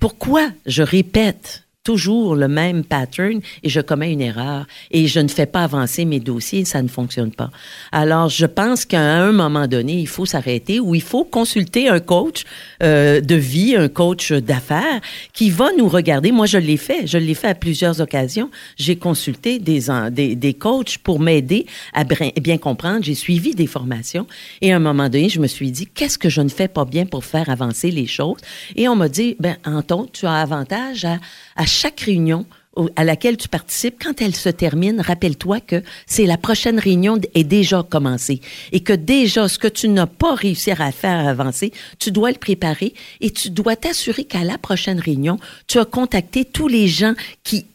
Pourquoi 0.00 0.48
je 0.66 0.82
répète 0.82 1.63
toujours 1.84 2.34
le 2.34 2.48
même 2.48 2.82
pattern 2.82 3.40
et 3.62 3.68
je 3.68 3.80
commets 3.80 4.12
une 4.12 4.22
erreur 4.22 4.66
et 4.90 5.06
je 5.06 5.20
ne 5.20 5.28
fais 5.28 5.46
pas 5.46 5.64
avancer 5.64 6.04
mes 6.06 6.18
dossiers, 6.18 6.64
ça 6.64 6.82
ne 6.82 6.88
fonctionne 6.88 7.30
pas. 7.30 7.50
Alors, 7.92 8.30
je 8.30 8.46
pense 8.46 8.84
qu'à 8.86 9.00
un 9.00 9.32
moment 9.32 9.68
donné, 9.68 9.92
il 10.00 10.08
faut 10.08 10.26
s'arrêter 10.26 10.80
ou 10.80 10.94
il 10.94 11.02
faut 11.02 11.24
consulter 11.24 11.88
un 11.88 12.00
coach 12.00 12.44
euh, 12.82 13.20
de 13.20 13.34
vie, 13.34 13.76
un 13.76 13.88
coach 13.88 14.32
d'affaires 14.32 15.00
qui 15.32 15.50
va 15.50 15.68
nous 15.76 15.88
regarder. 15.88 16.32
Moi, 16.32 16.46
je 16.46 16.58
l'ai 16.58 16.78
fait, 16.78 17.06
je 17.06 17.18
l'ai 17.18 17.34
fait 17.34 17.48
à 17.48 17.54
plusieurs 17.54 18.00
occasions. 18.00 18.50
J'ai 18.76 18.96
consulté 18.96 19.58
des, 19.58 19.84
des, 20.10 20.34
des 20.34 20.54
coachs 20.54 20.98
pour 20.98 21.20
m'aider 21.20 21.66
à 21.92 22.04
bien 22.04 22.58
comprendre. 22.58 23.04
J'ai 23.04 23.14
suivi 23.14 23.54
des 23.54 23.66
formations 23.66 24.26
et 24.62 24.72
à 24.72 24.76
un 24.76 24.80
moment 24.80 25.10
donné, 25.10 25.28
je 25.28 25.40
me 25.40 25.46
suis 25.46 25.70
dit, 25.70 25.86
qu'est-ce 25.86 26.18
que 26.18 26.30
je 26.30 26.40
ne 26.40 26.48
fais 26.48 26.68
pas 26.68 26.86
bien 26.86 27.04
pour 27.04 27.24
faire 27.24 27.50
avancer 27.50 27.90
les 27.90 28.06
choses? 28.06 28.38
Et 28.74 28.88
on 28.88 28.96
m'a 28.96 29.10
dit, 29.10 29.36
ben, 29.38 29.56
Anton, 29.66 30.08
tu 30.10 30.26
as 30.26 30.34
avantage 30.34 31.04
à, 31.04 31.18
à 31.56 31.66
chaque 31.66 32.00
réunion 32.00 32.46
à 32.96 33.04
laquelle 33.04 33.36
tu 33.36 33.48
participes, 33.48 34.02
quand 34.02 34.20
elle 34.20 34.34
se 34.34 34.48
termine, 34.48 35.00
rappelle-toi 35.00 35.60
que 35.60 35.82
c'est 36.06 36.26
la 36.26 36.36
prochaine 36.36 36.78
réunion 36.78 37.18
est 37.34 37.44
déjà 37.44 37.82
commencée 37.82 38.40
et 38.72 38.80
que 38.80 38.92
déjà 38.92 39.48
ce 39.48 39.58
que 39.58 39.68
tu 39.68 39.88
n'as 39.88 40.06
pas 40.06 40.34
réussi 40.34 40.70
à 40.70 40.92
faire 40.92 41.26
avancer, 41.26 41.72
tu 41.98 42.10
dois 42.10 42.30
le 42.30 42.38
préparer 42.38 42.94
et 43.20 43.30
tu 43.30 43.50
dois 43.50 43.76
t'assurer 43.76 44.24
qu'à 44.24 44.44
la 44.44 44.58
prochaine 44.58 44.98
réunion, 44.98 45.38
tu 45.66 45.78
as 45.78 45.84
contacté 45.84 46.44
tous 46.44 46.68
les 46.68 46.88
gens 46.88 47.14
qui 47.44 47.66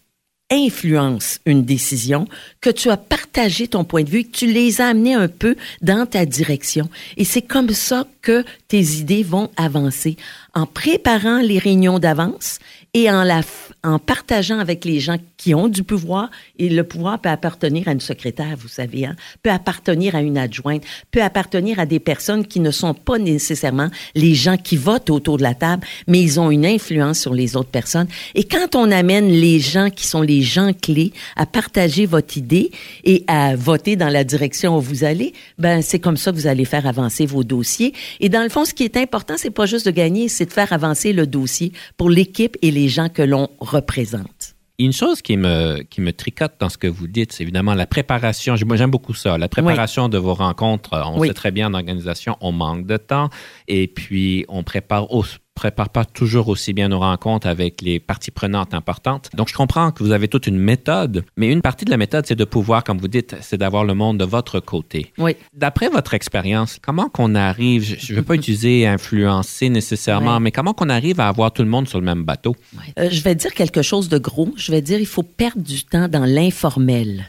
influence 0.51 1.39
une 1.45 1.63
décision, 1.63 2.27
que 2.59 2.69
tu 2.69 2.89
as 2.89 2.98
partagé 2.98 3.67
ton 3.67 3.83
point 3.83 4.03
de 4.03 4.09
vue, 4.09 4.24
que 4.24 4.31
tu 4.31 4.48
les 4.51 4.81
as 4.81 4.88
amenés 4.88 5.13
un 5.13 5.27
peu 5.27 5.55
dans 5.81 6.07
ta 6.07 6.25
direction. 6.25 6.89
Et 7.17 7.24
c'est 7.24 7.43
comme 7.43 7.69
ça 7.69 8.07
que 8.21 8.43
tes 8.67 8.81
idées 8.81 9.24
vont 9.24 9.51
avancer. 9.57 10.17
En 10.55 10.65
préparant 10.65 11.39
les 11.39 11.59
réunions 11.59 12.00
d'avance 12.00 12.57
et 12.93 13.10
en, 13.12 13.24
la, 13.24 13.41
en 13.84 14.00
partageant 14.00 14.58
avec 14.58 14.84
les 14.84 15.00
gens 15.00 15.17
qui 15.38 15.53
ont 15.53 15.67
du 15.67 15.84
pouvoir, 15.84 16.29
et 16.58 16.69
le 16.69 16.84
pouvoir 16.84 17.19
peut 17.19 17.29
appartenir 17.29 17.88
à 17.88 17.91
une 17.91 18.00
secrétaire, 18.00 18.55
vous 18.58 18.67
savez, 18.67 19.05
hein, 19.05 19.15
peut 19.43 19.51
appartenir 19.51 20.15
à 20.15 20.22
une 20.22 20.38
adjointe, 20.38 20.84
peut 21.12 21.22
appartenir 21.22 21.79
à 21.79 21.86
des 21.86 22.00
personnes 22.00 22.46
qui 22.48 22.60
ne 22.60 22.72
sont 22.72 22.96
pas 22.96 23.19
nécessairement 23.19 23.89
les 24.15 24.34
gens 24.34 24.58
qui 24.58 24.75
votent 24.75 25.12
autour 25.12 25.38
de 25.38 25.43
la 25.43 25.53
table, 25.53 25.86
mais 26.08 26.19
ils 26.19 26.39
ont 26.39 26.50
une 26.50 26.65
influence 26.65 27.19
sur 27.19 27.34
les 27.34 27.55
autres 27.55 27.69
personnes. 27.69 28.08
Et 28.34 28.43
quand 28.43 28.75
on 28.75 28.91
amène 28.91 29.29
les 29.29 29.60
gens 29.60 29.89
qui 29.89 30.08
sont 30.08 30.22
les 30.22 30.41
gens 30.41 30.74
clés 30.74 31.13
à 31.36 31.46
partager 31.46 32.05
votre 32.08 32.38
idée 32.38 32.72
et 33.03 33.24
à 33.27 33.55
voter 33.55 33.96
dans 33.96 34.10
la 34.10 34.24
direction 34.24 34.77
où 34.77 34.81
vous 34.81 35.03
allez, 35.03 35.34
ben 35.58 35.81
c'est 35.81 36.00
comme 36.00 36.17
ça 36.17 36.31
que 36.31 36.38
vous 36.38 36.48
allez 36.48 36.65
faire 36.65 36.88
avancer 36.88 37.25
vos 37.25 37.43
dossiers. 37.43 37.93
Et 38.19 38.29
dans 38.29 38.41
le 38.43 38.50
fond, 38.50 38.65
ce 38.65 38.74
qui 38.74 38.84
est 38.84 38.98
important, 38.98 39.36
c'est 39.38 39.51
pas 39.51 39.67
juste 39.67 39.86
de 39.86 39.91
gagner, 39.91 40.27
c'est 40.27 40.46
de 40.46 40.53
faire 40.53 40.74
avancer 40.74 41.13
le 41.13 41.27
dossier 41.27 41.72
pour 41.98 42.10
l'équipe 42.10 42.58
et 42.62 42.72
les 42.72 42.78
gens 42.88 43.09
que 43.09 43.21
l'on 43.21 43.50
représente. 43.59 44.55
Une 44.79 44.93
chose 44.93 45.21
qui 45.21 45.36
me, 45.36 45.81
qui 45.81 46.00
me 46.00 46.13
tricote 46.13 46.53
dans 46.57 46.69
ce 46.69 46.77
que 46.77 46.88
vous 46.88 47.07
dites, 47.07 47.33
c'est 47.33 47.43
évidemment 47.43 47.74
la 47.74 47.86
préparation. 47.86 48.55
Moi, 48.65 48.77
j'aime 48.77 48.91
beaucoup 48.91 49.13
ça. 49.13 49.38
La 49.38 49.50
préparation 49.50 50.07
de 50.07 50.17
vos 50.17 50.33
rencontres. 50.33 50.93
On 50.93 51.21
sait 51.21 51.33
très 51.33 51.51
bien 51.51 51.67
en 51.67 51.74
organisation, 51.74 52.38
on 52.39 52.53
manque 52.53 52.88
de 52.88 52.95
temps. 52.95 53.29
Et 53.67 53.88
puis, 53.88 54.45
on 54.48 54.63
prépare 54.63 55.12
au, 55.12 55.25
prépare 55.60 55.89
pas 55.89 56.06
toujours 56.06 56.48
aussi 56.48 56.72
bien 56.72 56.88
nos 56.88 57.00
rencontres 57.00 57.48
avec 57.48 57.82
les 57.82 58.00
parties 58.00 58.32
prenantes 58.32 58.74
importantes. 58.74 59.30
Donc, 59.34 59.50
je 59.50 59.54
comprends 59.54 59.92
que 59.92 60.04
vous 60.04 60.12
avez 60.12 60.30
toute 60.30 60.48
une 60.48 60.58
méthode, 60.58 61.25
mais 61.36 61.51
une 61.51 61.62
partie 61.62 61.84
de 61.84 61.92
la 61.92 61.98
méthode, 61.98 62.25
c'est 62.25 62.36
de 62.36 62.46
pouvoir, 62.46 62.84
comme 62.84 62.98
vous 62.98 63.10
dites, 63.10 63.36
c'est 63.42 63.58
d'avoir 63.58 63.84
le 63.84 63.94
monde 63.94 64.18
de 64.18 64.25
votre 64.25 64.62
côté. 64.62 65.12
Oui. 65.18 65.36
D'après 65.54 65.89
votre 65.89 66.13
expérience, 66.13 66.80
comment 66.82 67.10
qu'on 67.10 67.36
arrive, 67.36 67.84
je 67.84 68.13
ne 68.13 68.18
veux 68.18 68.24
pas 68.24 68.36
utiliser 68.42 68.88
influencer 68.88 69.70
nécessairement, 69.70 70.39
mais 70.39 70.51
comment 70.51 70.74
qu'on 70.74 70.89
arrive 70.89 71.20
à 71.20 71.28
avoir 71.28 71.51
tout 71.51 71.63
le 71.63 71.70
monde 71.70 71.89
sur 71.89 72.00
le 72.00 72.06
même 72.06 72.24
bateau? 72.24 72.56
Euh, 72.98 73.10
je 73.12 73.22
vais 73.22 73.36
dire 73.36 73.54
quelque 73.54 73.82
chose 73.82 74.08
de 74.08 74.18
gros. 74.18 74.54
Je 74.56 74.72
vais 74.72 74.82
dire, 74.82 75.00
il 75.00 75.06
faut 75.06 75.24
perdre 75.24 75.62
du 75.62 75.84
temps 75.84 76.08
dans 76.08 76.25
l'informel. 76.25 77.25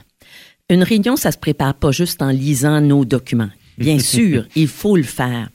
Une 0.69 0.85
réunion, 0.85 1.17
ça 1.17 1.33
se 1.33 1.39
prépare 1.39 1.75
pas 1.75 1.91
juste 1.91 2.23
en 2.23 2.31
lisant 2.31 2.81
nos 2.81 3.05
documents. 3.05 3.51
Bien 3.77 3.99
sûr, 4.15 4.45
il 4.55 4.69
faut 4.69 4.97
le 4.97 5.03
faire. 5.03 5.49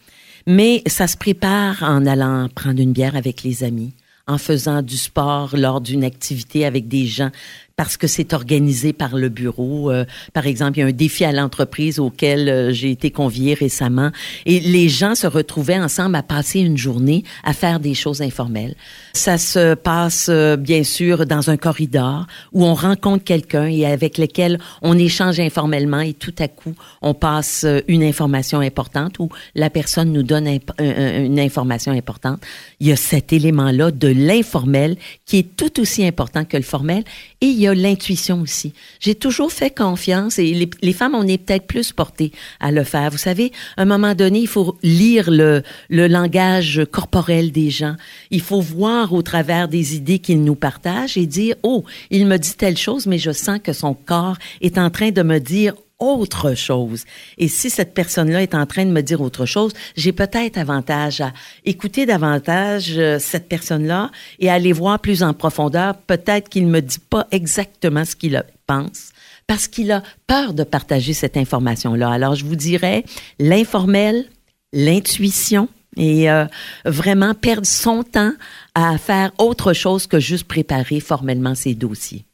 Mais 0.48 0.84
ça 0.86 1.08
se 1.08 1.18
prépare 1.18 1.82
en 1.82 2.06
allant 2.06 2.48
prendre 2.54 2.80
une 2.80 2.94
bière 2.94 3.16
avec 3.16 3.42
les 3.44 3.64
amis, 3.64 3.94
en 4.28 4.38
faisant 4.38 4.82
du 4.82 4.98
sport 4.98 5.56
lors 5.58 5.82
d'une 5.82 6.04
activité 6.04 6.66
avec 6.66 6.88
des 6.88 7.08
gens 7.08 7.32
parce 7.78 7.98
que 7.98 8.08
c'est 8.08 8.34
organisé 8.34 8.94
par 8.94 9.18
le 9.18 9.28
bureau. 9.28 9.92
Euh, 9.92 10.06
par 10.34 10.48
exemple, 10.48 10.78
il 10.78 10.82
y 10.82 10.84
a 10.84 10.88
un 10.88 10.92
défi 10.92 11.26
à 11.26 11.34
l'entreprise 11.34 12.00
auquel 12.00 12.48
euh, 12.48 12.72
j'ai 12.72 12.92
été 12.92 13.12
conviée 13.12 13.54
récemment 13.54 14.12
et 14.46 14.62
les 14.62 14.88
gens 14.88 15.14
se 15.14 15.28
retrouvaient 15.28 15.78
ensemble 15.78 16.16
à 16.16 16.24
passer 16.24 16.62
une 16.62 16.78
journée 16.78 17.24
à 17.44 17.54
faire 17.54 17.82
des 17.82 17.94
choses 17.94 18.22
informelles. 18.22 18.76
Ça 19.14 19.38
se 19.38 19.74
passe 19.74 20.28
euh, 20.30 20.56
bien 20.56 20.84
sûr 20.84 21.26
dans 21.26 21.50
un 21.50 21.58
corridor 21.58 22.28
où 22.54 22.66
on 22.66 22.76
rencontre 22.76 23.26
quelqu'un 23.26 23.66
et 23.66 23.86
avec 23.86 24.18
lequel 24.18 24.58
on 24.82 24.98
échange 24.98 25.40
informellement 25.42 26.00
et 26.00 26.14
tout 26.14 26.36
à 26.40 26.48
coup 26.48 26.76
on 27.02 27.14
passe 27.14 27.66
une 27.88 28.04
information 28.04 28.60
importante 28.60 29.20
ou 29.20 29.30
la 29.54 29.70
personne 29.70 30.14
nous 30.14 30.24
donne 30.24 30.48
une 30.80 31.40
information 31.40 31.92
importante. 31.92 32.42
Il 32.80 32.88
y 32.88 32.92
a 32.92 32.96
cet 32.96 33.34
élément-là 33.34 33.92
de 33.92 34.08
l'informel 34.08 34.96
qui 35.26 35.40
est 35.40 35.56
tout 35.56 35.82
aussi 35.82 36.06
important 36.06 36.46
que 36.46 36.58
le 36.58 36.64
formel 36.64 37.04
et 37.42 37.65
l'intuition 37.74 38.42
aussi. 38.42 38.74
J'ai 39.00 39.16
toujours 39.16 39.52
fait 39.52 39.76
confiance 39.76 40.40
et 40.40 40.70
les, 40.82 40.94
femmes, 40.94 41.16
on 41.16 41.28
est 41.28 41.38
peut-être 41.38 41.68
plus 41.68 41.92
portées 41.92 42.32
à 42.60 42.72
le 42.72 42.84
faire. 42.84 43.10
Vous 43.10 43.18
savez, 43.18 43.52
à 43.78 43.84
un 43.84 43.86
moment 43.86 44.16
donné, 44.16 44.40
il 44.40 44.48
faut 44.48 44.78
lire 44.84 45.30
le, 45.30 45.64
le 45.90 46.08
langage 46.08 46.82
corporel 46.92 47.52
des 47.52 47.70
gens. 47.70 47.96
Il 48.32 48.42
faut 48.42 48.62
voir 48.62 49.14
au 49.14 49.22
travers 49.22 49.68
des 49.68 49.96
idées 49.96 50.20
qu'ils 50.20 50.44
nous 50.44 50.56
partagent 50.56 51.18
et 51.18 51.26
dire, 51.26 51.56
oh, 51.64 51.84
il 52.12 52.26
me 52.26 52.38
dit 52.38 52.56
telle 52.56 52.78
chose, 52.78 53.08
mais 53.08 53.18
je 53.18 53.32
sens 53.32 53.60
que 53.64 53.74
son 53.74 53.94
corps 53.94 54.38
est 54.62 54.78
en 54.78 54.90
train 54.90 55.12
de 55.12 55.22
me 55.22 55.40
dire 55.40 55.74
autre 56.00 56.56
chose. 56.56 57.06
Et 57.38 57.48
si 57.48 57.70
cette 57.70 57.94
personne-là 57.94 58.44
est 58.44 58.54
en 58.54 58.66
train 58.66 58.86
de 58.86 58.92
me 58.92 59.02
dire 59.02 59.22
autre 59.22 59.46
chose, 59.46 59.72
j'ai 59.96 60.12
peut-être 60.12 60.58
avantage 60.58 61.22
à 61.22 61.32
écouter 61.64 62.06
davantage 62.06 62.94
euh, 62.98 63.18
cette 63.20 63.48
personne-là 63.48 64.12
et 64.40 64.50
aller 64.50 64.74
voir 64.74 65.00
plus 65.00 65.24
en 65.24 65.34
profondeur. 65.34 65.96
Peut-être 65.96 66.50
qu'il 66.50 66.68
me 66.68 66.82
dit 66.82 67.00
pas 67.00 67.28
exactement 67.32 68.04
ce 68.04 68.16
qu'il 68.16 68.44
pense 68.68 69.12
parce 69.48 69.68
qu'il 69.68 69.92
a 69.92 70.04
peur 70.28 70.54
de 70.54 70.64
partager 70.64 71.14
cette 71.14 71.38
information-là. 71.38 72.10
Alors, 72.10 72.36
je 72.36 72.46
vous 72.46 72.56
dirais 72.56 73.06
l'informel, 73.40 74.26
l'intuition 74.74 75.70
et 75.98 76.30
euh, 76.30 76.46
vraiment 76.84 77.34
perdre 77.34 77.66
son 77.66 78.04
temps 78.04 78.34
à 78.74 78.98
faire 78.98 79.32
autre 79.38 79.74
chose 79.74 80.08
que 80.08 80.20
juste 80.20 80.46
préparer 80.46 81.00
formellement 81.00 81.56
ses 81.56 81.74
dossiers. 81.74 82.26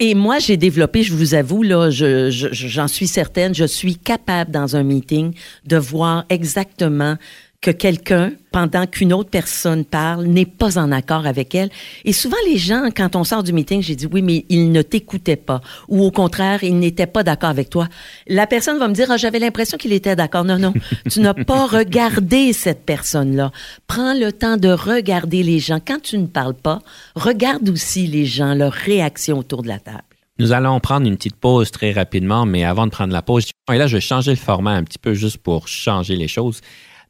Et 0.00 0.14
moi, 0.14 0.38
j'ai 0.38 0.56
développé, 0.56 1.02
je 1.02 1.12
vous 1.12 1.34
avoue, 1.34 1.64
là, 1.64 1.90
j'en 1.90 2.30
je, 2.30 2.48
j'en 2.52 2.86
suis 2.86 3.08
certaine, 3.08 3.52
je 3.52 3.64
suis 3.64 3.96
capable 3.96 4.52
dans 4.52 4.76
un 4.76 4.84
meeting 4.84 5.34
de 5.66 5.76
voir 5.76 6.24
exactement 6.28 7.16
que 7.60 7.72
quelqu'un, 7.72 8.32
pendant 8.52 8.86
qu'une 8.86 9.12
autre 9.12 9.30
personne 9.30 9.84
parle, 9.84 10.26
n'est 10.26 10.46
pas 10.46 10.78
en 10.78 10.92
accord 10.92 11.26
avec 11.26 11.56
elle. 11.56 11.70
Et 12.04 12.12
souvent, 12.12 12.36
les 12.46 12.56
gens, 12.56 12.88
quand 12.96 13.16
on 13.16 13.24
sort 13.24 13.42
du 13.42 13.52
meeting, 13.52 13.82
j'ai 13.82 13.96
dit 13.96 14.06
oui, 14.06 14.22
mais 14.22 14.44
il 14.48 14.70
ne 14.70 14.80
t'écoutait 14.82 15.36
pas. 15.36 15.60
Ou 15.88 16.04
au 16.04 16.12
contraire, 16.12 16.62
il 16.62 16.78
n'était 16.78 17.08
pas 17.08 17.24
d'accord 17.24 17.50
avec 17.50 17.68
toi. 17.68 17.88
La 18.28 18.46
personne 18.46 18.78
va 18.78 18.86
me 18.86 18.94
dire, 18.94 19.10
ah, 19.10 19.16
j'avais 19.16 19.40
l'impression 19.40 19.76
qu'il 19.76 19.92
était 19.92 20.14
d'accord. 20.14 20.44
Non, 20.44 20.58
non, 20.58 20.72
tu 21.10 21.18
n'as 21.20 21.34
pas 21.34 21.66
regardé 21.66 22.52
cette 22.52 22.86
personne-là. 22.86 23.50
Prends 23.88 24.14
le 24.14 24.30
temps 24.30 24.56
de 24.56 24.68
regarder 24.68 25.42
les 25.42 25.58
gens. 25.58 25.80
Quand 25.84 26.00
tu 26.00 26.16
ne 26.18 26.26
parles 26.26 26.54
pas, 26.54 26.78
regarde 27.16 27.68
aussi 27.68 28.06
les 28.06 28.24
gens, 28.24 28.54
leurs 28.54 28.72
réactions 28.72 29.38
autour 29.38 29.62
de 29.62 29.68
la 29.68 29.80
table. 29.80 30.02
Nous 30.40 30.52
allons 30.52 30.78
prendre 30.78 31.08
une 31.08 31.16
petite 31.16 31.34
pause 31.34 31.72
très 31.72 31.90
rapidement, 31.90 32.46
mais 32.46 32.62
avant 32.62 32.86
de 32.86 32.92
prendre 32.92 33.12
la 33.12 33.22
pause, 33.22 33.46
et 33.72 33.76
là, 33.76 33.88
je 33.88 33.96
vais 33.96 34.00
changer 34.00 34.30
le 34.30 34.36
format 34.36 34.70
un 34.70 34.84
petit 34.84 34.98
peu 34.98 35.12
juste 35.12 35.38
pour 35.38 35.66
changer 35.66 36.14
les 36.14 36.28
choses 36.28 36.60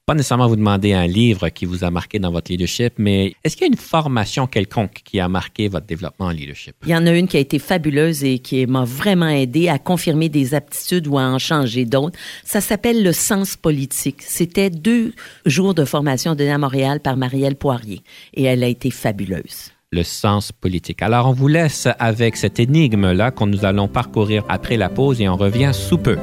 pas 0.08 0.14
nécessairement 0.14 0.48
vous 0.48 0.56
demander 0.56 0.94
un 0.94 1.06
livre 1.06 1.50
qui 1.50 1.66
vous 1.66 1.84
a 1.84 1.90
marqué 1.90 2.18
dans 2.18 2.30
votre 2.30 2.50
leadership, 2.50 2.94
mais 2.96 3.34
est-ce 3.44 3.58
qu'il 3.58 3.66
y 3.66 3.68
a 3.68 3.72
une 3.72 3.76
formation 3.76 4.46
quelconque 4.46 5.02
qui 5.04 5.20
a 5.20 5.28
marqué 5.28 5.68
votre 5.68 5.84
développement 5.84 6.28
en 6.28 6.30
leadership? 6.30 6.74
Il 6.86 6.88
y 6.88 6.96
en 6.96 7.06
a 7.06 7.10
une 7.10 7.28
qui 7.28 7.36
a 7.36 7.40
été 7.40 7.58
fabuleuse 7.58 8.24
et 8.24 8.38
qui 8.38 8.64
m'a 8.64 8.84
vraiment 8.84 9.28
aidé 9.28 9.68
à 9.68 9.78
confirmer 9.78 10.30
des 10.30 10.54
aptitudes 10.54 11.06
ou 11.08 11.18
à 11.18 11.24
en 11.24 11.38
changer 11.38 11.84
d'autres. 11.84 12.18
Ça 12.42 12.62
s'appelle 12.62 13.02
le 13.02 13.12
sens 13.12 13.56
politique. 13.56 14.22
C'était 14.22 14.70
deux 14.70 15.12
jours 15.44 15.74
de 15.74 15.84
formation 15.84 16.34
donnée 16.34 16.52
à 16.52 16.58
Montréal 16.58 17.00
par 17.00 17.18
Marielle 17.18 17.56
Poirier 17.56 18.00
et 18.32 18.44
elle 18.44 18.64
a 18.64 18.68
été 18.68 18.90
fabuleuse 18.90 19.72
le 19.90 20.02
sens 20.02 20.52
politique. 20.52 21.00
Alors, 21.02 21.28
on 21.28 21.32
vous 21.32 21.48
laisse 21.48 21.88
avec 21.98 22.36
cette 22.36 22.60
énigme-là 22.60 23.30
qu'on 23.30 23.46
nous 23.46 23.64
allons 23.64 23.88
parcourir 23.88 24.44
après 24.48 24.76
la 24.76 24.90
pause 24.90 25.20
et 25.20 25.28
on 25.28 25.36
revient 25.36 25.70
sous 25.72 25.96
peu. 25.96 26.18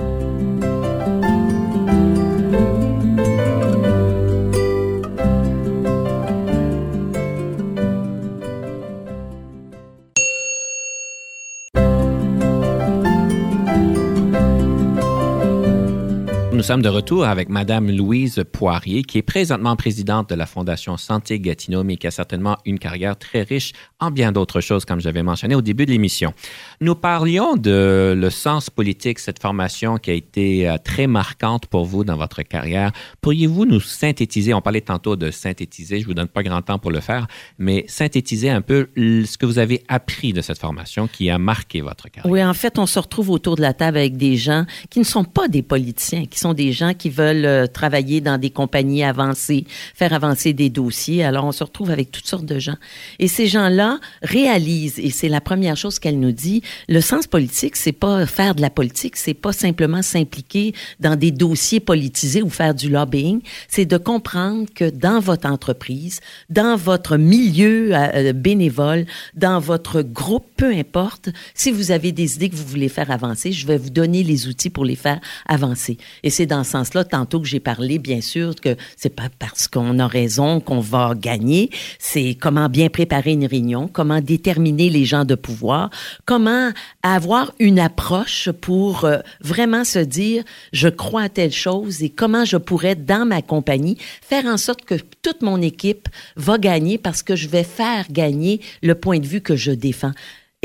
Nous 16.55 16.63
sommes 16.63 16.81
de 16.81 16.87
retour 16.87 17.25
avec 17.25 17.49
Madame 17.49 17.91
Louise 17.91 18.41
Poirier, 18.49 19.03
qui 19.03 19.17
est 19.17 19.21
présentement 19.21 19.75
présidente 19.75 20.29
de 20.29 20.35
la 20.35 20.45
Fondation 20.45 20.95
Santé 20.95 21.37
Gatineau, 21.37 21.83
mais 21.83 21.97
qui 21.97 22.07
a 22.07 22.11
certainement 22.11 22.57
une 22.63 22.79
carrière 22.79 23.17
très 23.17 23.43
riche 23.43 23.73
en 23.99 24.09
bien 24.09 24.31
d'autres 24.31 24.61
choses, 24.61 24.85
comme 24.85 25.01
j'avais 25.01 25.21
mentionné 25.21 25.53
au 25.53 25.61
début 25.61 25.85
de 25.85 25.91
l'émission. 25.91 26.33
Nous 26.79 26.95
parlions 26.95 27.57
de 27.57 28.13
le 28.17 28.29
sens 28.29 28.69
politique, 28.69 29.19
cette 29.19 29.41
formation 29.41 29.97
qui 29.97 30.11
a 30.11 30.13
été 30.13 30.69
euh, 30.69 30.77
très 30.81 31.07
marquante 31.07 31.65
pour 31.65 31.83
vous 31.83 32.05
dans 32.05 32.15
votre 32.15 32.41
carrière. 32.41 32.93
Pourriez-vous 33.19 33.65
nous 33.65 33.81
synthétiser, 33.81 34.53
on 34.53 34.61
parlait 34.61 34.79
tantôt 34.79 35.17
de 35.17 35.31
synthétiser, 35.31 35.99
je 35.99 36.05
vous 36.05 36.13
donne 36.13 36.29
pas 36.29 36.41
grand 36.41 36.61
temps 36.61 36.79
pour 36.79 36.91
le 36.91 37.01
faire, 37.01 37.27
mais 37.59 37.83
synthétiser 37.89 38.49
un 38.49 38.61
peu 38.61 38.87
ce 38.95 39.37
que 39.37 39.45
vous 39.45 39.59
avez 39.59 39.83
appris 39.89 40.31
de 40.31 40.39
cette 40.39 40.59
formation 40.59 41.09
qui 41.09 41.29
a 41.29 41.37
marqué 41.37 41.81
votre 41.81 42.09
carrière? 42.09 42.31
Oui, 42.31 42.41
en 42.41 42.53
fait, 42.53 42.79
on 42.79 42.85
se 42.85 42.97
retrouve 42.97 43.29
autour 43.29 43.57
de 43.57 43.61
la 43.61 43.73
table 43.73 43.97
avec 43.97 44.15
des 44.15 44.37
gens 44.37 44.65
qui 44.89 44.99
ne 44.99 45.03
sont 45.03 45.25
pas 45.25 45.49
des 45.49 45.61
politiciens, 45.61 46.25
qui 46.25 46.39
sont 46.39 46.44
sont 46.45 46.53
des 46.53 46.73
gens 46.73 46.93
qui 46.93 47.09
veulent 47.09 47.45
euh, 47.45 47.65
travailler 47.65 48.21
dans 48.21 48.37
des 48.37 48.51
compagnies 48.51 49.03
avancées, 49.03 49.65
faire 49.95 50.13
avancer 50.13 50.53
des 50.53 50.69
dossiers. 50.69 51.23
Alors, 51.23 51.45
on 51.45 51.51
se 51.51 51.63
retrouve 51.63 51.89
avec 51.89 52.11
toutes 52.11 52.27
sortes 52.27 52.45
de 52.45 52.59
gens. 52.59 52.75
Et 53.17 53.27
ces 53.27 53.47
gens-là 53.47 53.99
réalisent, 54.21 54.99
et 54.99 55.09
c'est 55.09 55.27
la 55.27 55.41
première 55.41 55.75
chose 55.75 55.97
qu'elle 55.97 56.19
nous 56.19 56.31
dit, 56.31 56.61
le 56.87 57.01
sens 57.01 57.25
politique, 57.25 57.75
c'est 57.77 57.93
pas 57.93 58.27
faire 58.27 58.53
de 58.53 58.61
la 58.61 58.69
politique, 58.69 59.15
c'est 59.15 59.33
pas 59.33 59.53
simplement 59.53 60.03
s'impliquer 60.03 60.73
dans 60.99 61.15
des 61.15 61.31
dossiers 61.31 61.79
politisés 61.79 62.43
ou 62.43 62.49
faire 62.49 62.75
du 62.75 62.89
lobbying, 62.89 63.41
c'est 63.67 63.85
de 63.85 63.97
comprendre 63.97 64.67
que 64.75 64.91
dans 64.91 65.19
votre 65.19 65.49
entreprise, 65.49 66.19
dans 66.51 66.75
votre 66.75 67.17
milieu 67.17 67.89
euh, 67.91 68.33
bénévole, 68.33 69.07
dans 69.33 69.59
votre 69.59 70.03
groupe, 70.03 70.45
peu 70.57 70.71
importe, 70.71 71.29
si 71.55 71.71
vous 71.71 71.89
avez 71.89 72.11
des 72.11 72.35
idées 72.35 72.49
que 72.49 72.55
vous 72.55 72.67
voulez 72.67 72.89
faire 72.89 73.09
avancer, 73.09 73.51
je 73.51 73.65
vais 73.65 73.79
vous 73.79 73.89
donner 73.89 74.21
les 74.21 74.47
outils 74.47 74.69
pour 74.69 74.85
les 74.85 74.95
faire 74.95 75.19
avancer. 75.47 75.97
C'est 76.35 76.45
dans 76.45 76.65
ce 76.65 76.71
sens-là, 76.71 77.05
tantôt 77.05 77.39
que 77.39 77.47
j'ai 77.47 77.61
parlé, 77.61 77.97
bien 77.97 78.19
sûr, 78.19 78.55
que 78.55 78.75
c'est 78.97 79.15
pas 79.15 79.29
parce 79.39 79.69
qu'on 79.69 79.99
a 79.99 80.07
raison 80.07 80.59
qu'on 80.59 80.81
va 80.81 81.13
gagner, 81.15 81.69
c'est 81.97 82.35
comment 82.39 82.67
bien 82.67 82.89
préparer 82.89 83.31
une 83.31 83.45
réunion, 83.45 83.87
comment 83.87 84.19
déterminer 84.19 84.89
les 84.89 85.05
gens 85.05 85.23
de 85.23 85.35
pouvoir, 85.35 85.89
comment 86.25 86.71
avoir 87.03 87.53
une 87.59 87.79
approche 87.79 88.49
pour 88.51 89.05
euh, 89.05 89.19
vraiment 89.39 89.85
se 89.85 89.99
dire, 89.99 90.43
je 90.73 90.89
crois 90.89 91.23
à 91.23 91.29
telle 91.29 91.53
chose 91.53 92.03
et 92.03 92.09
comment 92.09 92.43
je 92.43 92.57
pourrais, 92.57 92.95
dans 92.95 93.25
ma 93.25 93.41
compagnie, 93.41 93.97
faire 94.21 94.45
en 94.45 94.57
sorte 94.57 94.83
que 94.83 94.95
toute 95.21 95.41
mon 95.41 95.61
équipe 95.61 96.09
va 96.35 96.57
gagner 96.57 96.97
parce 96.97 97.23
que 97.23 97.37
je 97.37 97.47
vais 97.47 97.63
faire 97.63 98.11
gagner 98.11 98.59
le 98.83 98.95
point 98.95 99.19
de 99.19 99.25
vue 99.25 99.41
que 99.41 99.55
je 99.55 99.71
défends. 99.71 100.11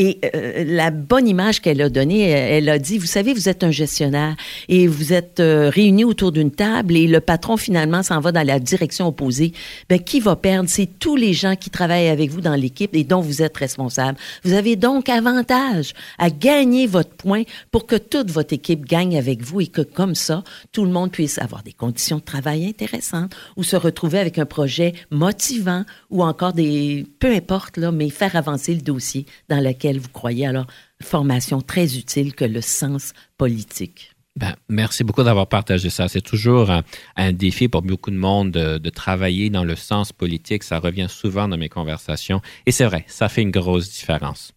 Et 0.03 0.19
euh, 0.35 0.65
la 0.67 0.91
bonne 0.91 1.29
image 1.29 1.61
qu'elle 1.61 1.83
a 1.83 1.91
donnée, 1.91 2.23
elle 2.23 2.71
a 2.71 2.79
dit, 2.79 2.97
vous 2.97 3.05
savez, 3.05 3.35
vous 3.35 3.51
êtes 3.51 3.63
un 3.63 3.71
gestionnaire 3.71 4.35
et 4.71 4.87
vous 4.87 5.13
êtes 5.13 5.41
euh, 5.41 5.69
réunis 5.69 6.05
autour 6.05 6.33
d'une 6.33 6.51
table 6.51 6.97
et 6.97 7.07
le 7.07 7.21
patron 7.21 7.59
finalement 7.59 8.03
s'en 8.03 8.19
va 8.19 8.33
dans 8.33 8.47
la 8.47 8.59
direction 8.59 9.09
opposée. 9.09 9.53
Ben, 9.91 9.99
qui 9.99 10.19
va 10.21 10.37
perdre? 10.37 10.71
C'est 10.71 10.89
tous 10.99 11.17
les 11.17 11.35
gens 11.35 11.55
qui 11.55 11.69
travaillent 11.69 12.09
avec 12.09 12.31
vous 12.31 12.41
dans 12.41 12.55
l'équipe 12.55 12.97
et 12.97 13.05
dont 13.05 13.21
vous 13.21 13.43
êtes 13.43 13.55
responsable. 13.59 14.17
Vous 14.43 14.55
avez 14.55 14.75
donc 14.75 15.11
avantage 15.11 15.93
à 16.17 16.31
gagner 16.31 16.87
votre 16.87 17.15
point 17.15 17.43
pour 17.71 17.85
que 17.85 17.97
toute 17.97 18.31
votre 18.31 18.55
équipe 18.55 18.87
gagne 18.87 19.19
avec 19.19 19.43
vous 19.43 19.61
et 19.61 19.67
que 19.67 19.83
comme 19.83 20.15
ça, 20.15 20.45
tout 20.73 20.87
le 20.87 20.93
monde 20.93 21.11
puisse 21.11 21.37
avoir 21.37 21.63
des 21.63 21.75
conditions 21.75 22.17
de 22.17 22.23
travail 22.23 22.65
intéressantes 22.65 23.37
ou 23.59 23.65
se 23.65 23.77
retrouver 23.77 24.19
avec 24.19 24.39
un 24.39 24.47
projet 24.47 24.95
motivant 25.11 25.85
ou 26.09 26.23
encore 26.23 26.55
des, 26.55 27.05
peu 27.19 27.31
importe, 27.31 27.77
là, 27.77 27.93
mais 27.93 28.09
faire 28.09 28.35
avancer 28.35 28.75
le 28.75 28.81
dossier 28.81 29.27
dans 29.51 29.61
lequel 29.61 29.90
vous 29.99 30.09
croyez. 30.09 30.47
Alors, 30.47 30.67
formation 31.03 31.61
très 31.61 31.97
utile 31.97 32.35
que 32.35 32.45
le 32.45 32.61
sens 32.61 33.13
politique. 33.39 34.13
Ben, 34.37 34.55
merci 34.69 35.03
beaucoup 35.03 35.23
d'avoir 35.23 35.49
partagé 35.49 35.91
ça. 35.91 36.09
C'est 36.09 36.21
toujours 36.21 36.71
un, 37.17 37.33
défi 37.33 37.69
pour 37.69 37.83
beaucoup 37.83 38.11
de 38.11 38.17
monde 38.17 38.53
de, 38.53 38.91
travailler 38.91 39.51
dans 39.51 39.65
le 39.65 39.77
sens 39.77 40.13
politique. 40.13 40.63
Ça 40.63 40.79
revient 40.79 41.09
souvent 41.09 41.49
dans 41.49 41.59
mes 41.59 41.69
conversations. 41.69 42.41
Et 42.67 42.73
c'est 42.73 42.85
vrai, 42.85 43.05
ça 43.09 43.29
fait 43.29 43.43
une 43.43 43.51
grosse 43.51 43.91
différence. 43.91 44.53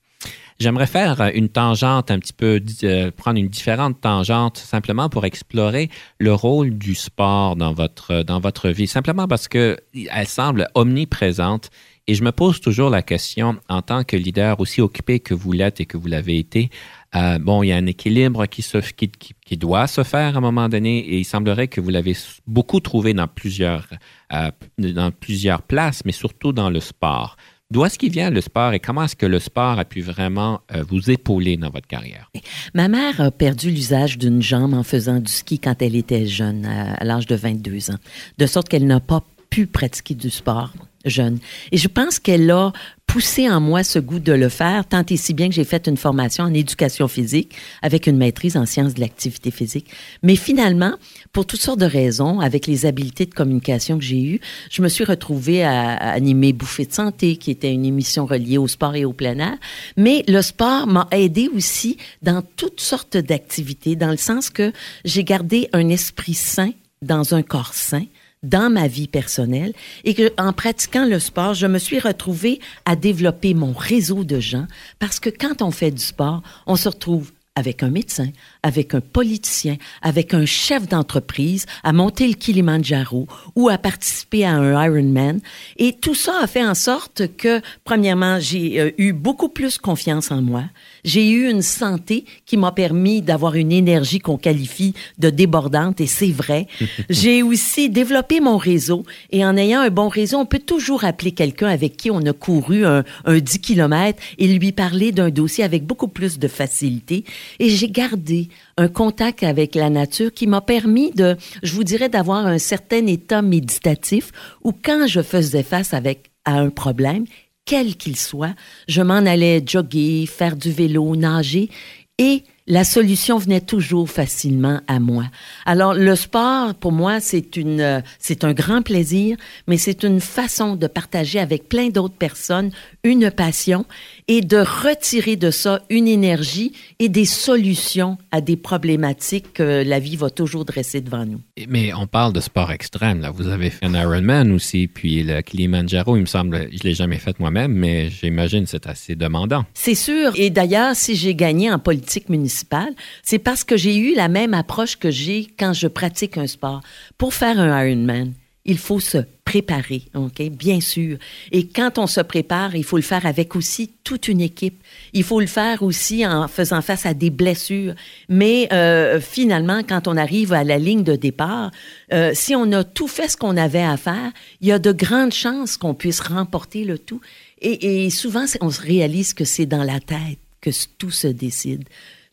J'aimerais 0.60 0.88
faire 0.88 1.20
une 1.34 1.50
tangente 1.50 2.12
un 2.12 2.20
petit 2.20 2.32
peu, 2.32 2.62
euh, 2.84 3.12
prendre 3.12 3.40
une 3.40 3.50
différente 3.50 4.00
tangente 4.00 4.58
simplement 4.58 5.10
pour 5.10 5.26
explorer 5.26 5.90
le 6.20 6.34
rôle 6.34 6.78
du 6.78 6.96
sport 6.96 7.56
dans 7.56 7.74
votre, 7.74 8.22
dans 8.24 8.40
votre 8.40 8.70
vie. 8.70 8.88
Simplement 8.88 9.28
parce 9.28 9.48
qu'elle 9.48 9.80
semble 10.28 10.70
omniprésente 10.76 11.72
et 12.08 12.16
je 12.16 12.24
me 12.24 12.32
pose 12.32 12.60
toujours 12.60 12.90
la 12.90 13.02
question, 13.02 13.58
en 13.70 13.82
tant 13.82 14.04
que 14.04 14.18
leader 14.18 14.60
aussi 14.60 14.82
occupé 14.82 15.20
que 15.20 15.34
vous 15.34 15.54
l'êtes 15.54 15.80
et 15.80 15.86
que 15.86 15.96
vous 15.96 16.08
l'avez 16.08 16.38
été, 16.38 16.70
euh, 17.16 17.38
bon, 17.40 17.64
il 17.64 17.68
y 17.68 17.72
a 17.72 17.78
un 17.78 17.86
équilibre 17.86 18.46
qui, 18.46 19.58
doit 19.58 19.88
se 19.88 20.04
faire 20.04 20.36
à 20.36 20.38
un 20.38 20.42
moment 20.42 20.68
donné 20.68 21.00
et 21.00 21.20
il 21.20 21.24
semblerait 21.24 21.68
que 21.68 21.80
vous 21.80 21.90
l'avez 21.90 22.16
beaucoup 22.46 22.80
trouvé 22.82 23.14
dans 23.14 23.28
plusieurs, 23.28 23.88
euh, 24.34 24.52
dans 24.78 25.12
plusieurs 25.12 25.62
places, 25.62 26.04
mais 26.06 26.12
surtout 26.12 26.52
dans 26.52 26.70
le 26.70 26.80
sport. 26.80 27.38
D'où 27.72 27.86
est-ce 27.86 27.98
qu'il 27.98 28.12
vient 28.12 28.30
le 28.30 28.42
sport 28.42 28.74
et 28.74 28.80
comment 28.80 29.04
est-ce 29.04 29.16
que 29.16 29.26
le 29.26 29.40
sport 29.40 29.80
a 29.80 29.86
pu 29.86 30.02
vraiment 30.02 30.62
euh, 30.76 30.84
vous 30.88 31.10
épauler 31.10 31.56
dans 31.56 31.70
votre 31.70 31.88
carrière? 31.88 32.30
Ma 32.74 32.88
mère 32.88 33.22
a 33.22 33.32
perdu 33.32 33.72
l'usage 33.72 34.18
d'une 34.18 34.42
jambe 34.42 34.74
en 34.74 34.84
faisant 34.84 35.20
du 35.20 35.32
ski 35.32 35.58
quand 35.58 35.82
elle 35.82 35.96
était 35.96 36.26
jeune, 36.26 36.66
à 36.66 37.04
l'âge 37.04 37.28
de 37.28 37.36
22 37.36 37.92
ans, 37.92 37.98
de 38.38 38.46
sorte 38.46 38.68
qu'elle 38.68 38.86
n'a 38.86 39.00
pas 39.00 39.24
pu 39.50 39.68
pratiquer 39.68 40.16
du 40.16 40.30
sport 40.30 40.74
jeune. 41.06 41.40
Et 41.72 41.78
je 41.78 41.88
pense 41.88 42.20
qu'elle 42.20 42.50
a 42.52 42.72
poussé 43.08 43.50
en 43.50 43.62
moi 43.62 43.84
ce 43.84 44.00
goût 44.00 44.20
de 44.20 44.34
le 44.34 44.50
faire, 44.50 44.86
tant 44.88 45.04
et 45.08 45.18
si 45.18 45.34
bien 45.34 45.50
que 45.50 45.54
j'ai 45.54 45.66
fait 45.66 45.88
une 45.88 45.98
formation 45.98 46.46
en 46.46 46.54
éducation 46.54 47.08
physique 47.08 47.54
avec 47.82 48.08
une 48.08 48.18
maîtrise 48.18 48.58
en 48.58 48.66
sciences 48.66 48.96
de 48.96 49.02
l'activité 49.02 49.52
physique. 49.52 49.88
Mais 50.24 50.36
finalement, 50.36 50.94
pour 51.32 51.46
toutes 51.46 51.62
sortes 51.62 51.80
de 51.80 51.86
raisons, 51.86 52.40
avec 52.40 52.66
les 52.66 52.86
habiletés 52.86 53.26
de 53.26 53.34
communication 53.34 54.00
que 54.00 54.04
j'ai 54.04 54.22
eues, 54.24 54.40
je 54.72 54.82
me 54.82 54.88
suis 54.88 55.04
retrouvée 55.04 55.64
à, 55.64 55.92
animer 55.94 56.54
Bouffée 56.54 56.86
de 56.86 56.94
santé, 56.94 57.36
qui 57.36 57.52
était 57.52 57.72
une 57.72 57.86
émission 57.86 58.26
reliée 58.26 58.58
au 58.58 58.68
sport 58.68 58.96
et 58.96 59.06
au 59.06 59.14
plein 59.14 59.38
air. 59.38 59.58
Mais 59.98 60.24
le 60.28 60.42
sport 60.42 60.88
m'a 60.88 61.08
aidé 61.12 61.50
aussi 61.54 61.98
dans 62.22 62.42
toutes 62.56 62.82
sortes 62.82 63.18
d'activités, 63.18 63.96
dans 63.96 64.12
le 64.12 64.18
sens 64.18 64.50
que 64.50 64.72
j'ai 65.06 65.24
gardé 65.24 65.70
un 65.74 65.90
esprit 65.90 66.34
sain 66.34 66.72
dans 67.02 67.36
un 67.36 67.44
corps 67.44 67.74
sain 67.74 68.06
dans 68.44 68.70
ma 68.70 68.88
vie 68.88 69.08
personnelle 69.08 69.74
et 70.04 70.14
que 70.14 70.32
en 70.38 70.54
pratiquant 70.54 71.06
le 71.06 71.20
sport, 71.20 71.54
je 71.54 71.68
me 71.68 71.80
suis 71.80 72.00
retrouvée 72.00 72.60
à 72.86 72.96
développer 72.96 73.54
mon 73.54 73.74
réseau 73.74 74.24
de 74.24 74.40
gens 74.40 74.68
parce 75.00 75.20
que 75.20 75.30
quand 75.30 75.62
on 75.62 75.72
fait 75.72 75.92
du 75.92 76.04
sport, 76.04 76.44
on 76.68 76.76
se 76.76 76.90
retrouve 76.90 77.32
avec 77.56 77.84
un 77.84 77.90
médecin, 77.90 78.30
avec 78.64 78.96
un 78.96 79.02
politicien, 79.02 79.78
avec 80.02 80.34
un 80.34 80.46
chef 80.46 80.88
d'entreprise, 80.88 81.68
à 81.84 81.94
monter 81.94 82.28
le 82.28 82.34
Kilimanjaro 82.34 83.28
ou 83.56 83.70
à 83.70 83.78
participer 83.78 84.44
à 84.44 84.54
un 84.54 84.86
Ironman. 84.86 85.40
Et 85.78 85.94
tout 85.94 86.16
ça 86.16 86.34
a 86.42 86.48
fait 86.48 86.66
en 86.66 86.74
sorte 86.74 87.36
que, 87.38 87.62
premièrement, 87.84 88.40
j'ai 88.40 88.80
euh, 88.80 88.92
eu 88.98 89.14
beaucoup 89.14 89.50
plus 89.50 89.78
confiance 89.78 90.32
en 90.32 90.42
moi. 90.42 90.64
J'ai 91.04 91.30
eu 91.30 91.50
une 91.50 91.62
santé 91.62 92.26
qui 92.46 92.58
m'a 92.58 92.72
permis 92.72 93.22
d'avoir 93.22 93.54
une 93.54 93.72
énergie 93.72 94.20
qu'on 94.20 94.38
qualifie 94.38 94.96
de 95.20 95.30
débordante, 95.30 96.02
et 96.02 96.08
c'est 96.08 96.32
vrai. 96.32 96.68
j'ai 97.10 97.44
aussi 97.44 97.90
développé 97.90 98.40
mon 98.40 98.58
réseau, 98.58 99.04
et 99.32 99.46
en 99.46 99.56
ayant 99.58 99.82
un 99.82 99.90
bon 99.92 100.10
réseau, 100.10 100.38
on 100.38 100.46
peut 100.48 100.60
toujours 100.60 101.04
appeler 101.04 101.34
quelqu'un 101.34 101.68
avec 101.68 101.98
qui 101.98 102.10
on 102.10 102.26
a 102.26 102.34
couru 102.34 102.86
un, 102.86 103.04
un 103.26 103.38
10 103.38 103.60
km 103.60 104.20
et 104.40 104.48
lui 104.48 104.72
parler 104.72 105.12
d'un 105.12 105.30
dossier 105.30 105.64
avec 105.64 105.86
beaucoup 105.86 106.08
plus 106.08 106.40
de 106.40 106.48
facilité. 106.48 107.26
Et 107.60 107.70
j'ai 107.70 107.90
gardé 107.90 108.50
un 108.78 108.88
contact 108.88 109.44
avec 109.44 109.76
la 109.76 109.90
nature 109.90 110.34
qui 110.34 110.48
m'a 110.48 110.62
permis 110.62 111.12
de, 111.12 111.36
je 111.62 111.74
vous 111.74 111.84
dirais, 111.84 112.10
d'avoir 112.10 112.46
un 112.46 112.58
certain 112.58 113.06
état 113.08 113.42
méditatif 113.42 114.32
où 114.64 114.72
quand 114.72 115.08
je 115.08 115.22
faisais 115.22 115.64
face 115.64 115.94
avec 115.94 116.32
à 116.46 116.60
un 116.60 116.70
problème, 116.70 117.26
quel 117.66 117.96
qu'il 117.96 118.18
soit, 118.18 118.56
je 118.88 119.02
m'en 119.02 119.14
allais 119.26 119.64
jogger, 119.66 120.26
faire 120.26 120.56
du 120.56 120.72
vélo, 120.72 121.16
nager 121.16 121.70
et 122.18 122.44
la 122.68 122.84
solution 122.84 123.38
venait 123.38 123.62
toujours 123.62 124.10
facilement 124.10 124.80
à 124.88 125.00
moi. 125.00 125.26
Alors 125.66 125.94
le 125.94 126.16
sport 126.16 126.76
pour 126.76 126.92
moi 126.92 127.20
c'est 127.20 127.58
une 127.58 128.04
c'est 128.20 128.44
un 128.44 128.54
grand 128.54 128.82
plaisir, 128.82 129.36
mais 129.68 129.78
c'est 129.78 130.04
une 130.04 130.22
façon 130.22 130.76
de 130.76 130.88
partager 130.88 131.40
avec 131.40 131.68
plein 131.68 131.90
d'autres 131.90 132.16
personnes 132.16 132.72
une 133.06 133.32
passion 133.32 133.86
et 134.30 134.40
de 134.40 134.58
retirer 134.58 135.36
de 135.36 135.52
ça 135.52 135.82
une 135.90 136.08
énergie 136.08 136.72
et 137.00 137.10
des 137.10 137.26
solutions 137.26 138.18
à 138.32 138.40
des 138.40 138.56
problématiques 138.56 139.52
que 139.52 139.84
la 139.84 140.00
vie 140.00 140.16
va 140.16 140.30
toujours 140.30 140.64
dresser 140.64 141.02
devant 141.02 141.26
nous. 141.26 141.42
Mais 141.68 141.94
on 141.94 142.08
parle 142.08 142.32
de 142.32 142.40
sport 142.40 142.72
extrême 142.72 143.20
là, 143.20 143.30
vous 143.30 143.50
avez 143.50 143.70
fait 143.72 143.86
un 143.86 143.94
Ironman 143.94 144.54
aussi 144.54 144.88
puis 144.88 145.22
le 145.22 145.42
Kilimanjaro, 145.42 146.16
il 146.16 146.22
me 146.22 146.26
semble, 146.26 146.70
je 146.72 146.84
l'ai 146.84 146.94
jamais 146.94 147.18
fait 147.18 147.38
moi-même 147.42 147.74
mais 147.74 148.10
j'imagine 148.10 148.66
c'est 148.68 148.88
assez 148.88 149.16
demandant. 149.16 149.66
C'est 149.74 149.96
sûr 149.96 150.32
et 150.36 150.50
d'ailleurs 150.50 150.96
si 150.96 151.18
j'ai 151.18 151.36
gagné 151.36 151.70
en 151.70 151.80
politique 151.80 152.30
municipale 152.30 152.94
c'est 153.22 153.40
parce 153.40 153.66
que 153.66 153.76
j'ai 153.76 153.98
eu 153.98 154.16
la 154.16 154.30
même 154.30 154.54
approche 154.54 154.96
que 154.96 155.12
j'ai 155.12 155.50
quand 155.60 155.74
je 155.74 155.88
pratique 155.88 156.38
un 156.38 156.48
sport. 156.48 156.82
Pour 157.18 157.34
faire 157.34 157.60
un 157.60 157.86
Ironman, 157.86 158.32
il 158.64 158.78
faut 158.78 159.02
se 159.02 159.18
préparer, 159.54 160.02
OK? 160.16 160.42
Bien 160.50 160.82
sûr. 160.82 161.20
Et 161.52 161.68
quand 161.68 162.00
on 162.00 162.08
se 162.08 162.22
prépare, 162.22 162.76
il 162.76 162.84
faut 162.84 162.96
le 162.96 163.04
faire 163.04 163.28
avec 163.28 163.56
aussi 163.56 163.92
toute 164.04 164.28
une 164.28 164.42
équipe. 164.42 164.82
Il 165.14 165.24
faut 165.24 165.40
le 165.40 165.46
faire 165.46 165.84
aussi 165.84 166.26
en 166.26 166.48
faisant 166.48 166.82
face 166.82 167.06
à 167.06 167.14
des 167.14 167.30
blessures. 167.30 167.94
Mais 168.30 168.68
euh, 168.74 169.22
finalement, 169.22 169.82
quand 169.88 170.08
on 170.08 170.18
arrive 170.18 170.54
à 170.54 170.64
la 170.64 170.80
ligne 170.80 171.04
de 171.04 171.16
départ, 171.16 171.70
euh, 172.14 172.32
si 172.34 172.56
on 172.56 172.72
a 172.72 172.84
tout 172.84 173.08
fait 173.08 173.28
ce 173.28 173.38
qu'on 173.38 173.56
avait 173.56 173.84
à 173.84 173.96
faire, 173.96 174.32
il 174.60 174.70
y 174.70 174.72
a 174.72 174.80
de 174.80 174.92
grandes 174.92 175.34
chances 175.34 175.78
qu'on 175.78 175.94
puisse 175.94 176.20
remporter 176.20 176.84
le 176.84 176.98
tout. 176.98 177.22
Et, 177.62 178.06
et 178.06 178.10
souvent, 178.10 178.46
on 178.62 178.72
se 178.72 178.82
réalise 178.82 179.36
que 179.36 179.46
c'est 179.46 179.68
dans 179.68 179.84
la 179.84 180.00
tête 180.00 180.40
que 180.62 180.72
tout 180.98 181.12
se 181.12 181.28
décide 181.28 181.84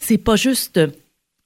c'est 0.01 0.19
pas 0.19 0.37
juste 0.37 0.81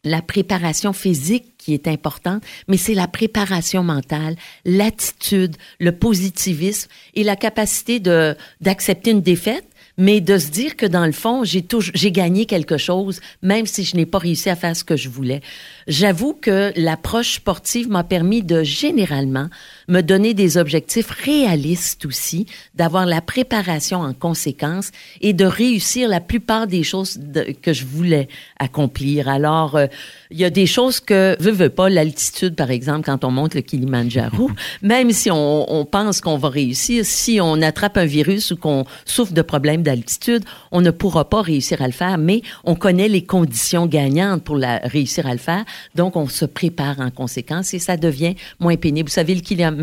la 0.05 0.23
préparation 0.23 0.93
physique 0.93 1.55
qui 1.59 1.75
est 1.75 1.89
importante, 1.89 2.43
mais 2.69 2.77
c'est 2.77 2.95
la 2.95 3.09
préparation 3.09 3.83
mentale, 3.83 4.37
l'attitude, 4.65 5.57
le 5.81 5.93
positivisme 5.93 6.91
et 7.15 7.25
la 7.25 7.37
capacité 7.37 8.01
de 8.01 8.37
d'accepter 8.61 9.11
une 9.13 9.23
défaite, 9.23 9.67
mais 9.97 10.21
de 10.21 10.39
se 10.39 10.51
dire 10.51 10.77
que 10.77 10.87
dans 10.87 11.07
le 11.07 11.13
fond, 11.13 11.45
j'ai 11.45 11.65
j'ai 11.95 12.13
gagné 12.13 12.47
quelque 12.47 12.77
chose, 12.77 13.21
même 13.43 13.67
si 13.67 13.85
je 13.85 13.97
n'ai 13.97 14.07
pas 14.07 14.19
réussi 14.19 14.51
à 14.51 14.57
faire 14.57 14.77
ce 14.77 14.85
que 14.85 14.97
je 14.97 15.09
voulais. 15.09 15.41
J'avoue 15.87 16.35
que 16.35 16.73
l'approche 16.77 17.35
sportive 17.35 17.89
m'a 17.89 18.05
permis 18.05 18.43
de 18.43 18.63
généralement 18.63 19.49
me 19.89 20.01
donner 20.01 20.35
des 20.35 20.57
objectifs 20.57 21.11
réalistes 21.11 22.07
aussi, 22.07 22.47
d'avoir 22.75 23.07
la 23.07 23.21
préparation 23.21 24.01
en 24.01 24.13
conséquence 24.13 24.91
et 25.21 25.33
de 25.33 25.45
réussir 25.45 26.09
la 26.09 26.21
plupart 26.21 26.67
des 26.67 26.83
choses 26.83 27.21
que 27.63 27.73
je 27.73 27.85
voulais 27.85 28.29
accomplir. 28.59 29.29
Alors, 29.29 29.77
euh, 29.77 29.87
il 30.31 30.39
y 30.39 30.45
a 30.45 30.51
des 30.51 30.67
choses 30.67 31.01
que 31.01 31.37
veut 31.41 31.53
veut 31.53 31.69
pas 31.69 31.89
l'altitude 31.89 32.57
par 32.57 32.71
exemple 32.71 33.05
quand 33.05 33.25
on 33.25 33.31
monte 33.31 33.55
le 33.55 33.61
Kilimanjaro, 33.61 34.51
même 34.83 35.11
si 35.13 35.31
on, 35.31 35.73
on 35.73 35.85
pense 35.85 36.21
qu'on 36.21 36.39
va 36.39 36.49
réussir, 36.49 37.05
si 37.05 37.39
on 37.41 37.63
attrape 37.63 37.97
un 37.97 38.07
virus 38.07 38.51
ou 38.51 38.57
qu'on 38.57 38.85
souffre 39.05 39.33
de 39.33 39.43
problèmes 39.43 39.83
d'altitude, 39.83 40.45
on 40.73 40.81
ne 40.81 40.91
pourra 40.91 41.29
pas 41.29 41.43
réussir 41.43 41.83
à 41.83 41.87
le 41.87 41.93
faire, 41.93 42.19
mais 42.19 42.43
on 42.65 42.75
connaît 42.75 43.09
les 43.09 43.25
conditions 43.25 43.87
gagnantes 43.87 44.43
pour 44.43 44.57
la, 44.57 44.79
réussir 44.79 45.27
à 45.27 45.33
le 45.33 45.39
faire, 45.39 45.65
donc 45.95 46.17
on 46.17 46.29
se 46.29 46.45
prépare 46.45 47.01
en 47.01 47.11
conséquence 47.11 47.75
et 47.75 47.79
ça 47.79 47.97
devient 47.97 48.35
moins 48.61 48.77
pénible. 48.77 49.09
Vous 49.09 49.15
savez, 49.15 49.35
le 49.35 49.41
Kilimanjaro, 49.41 49.74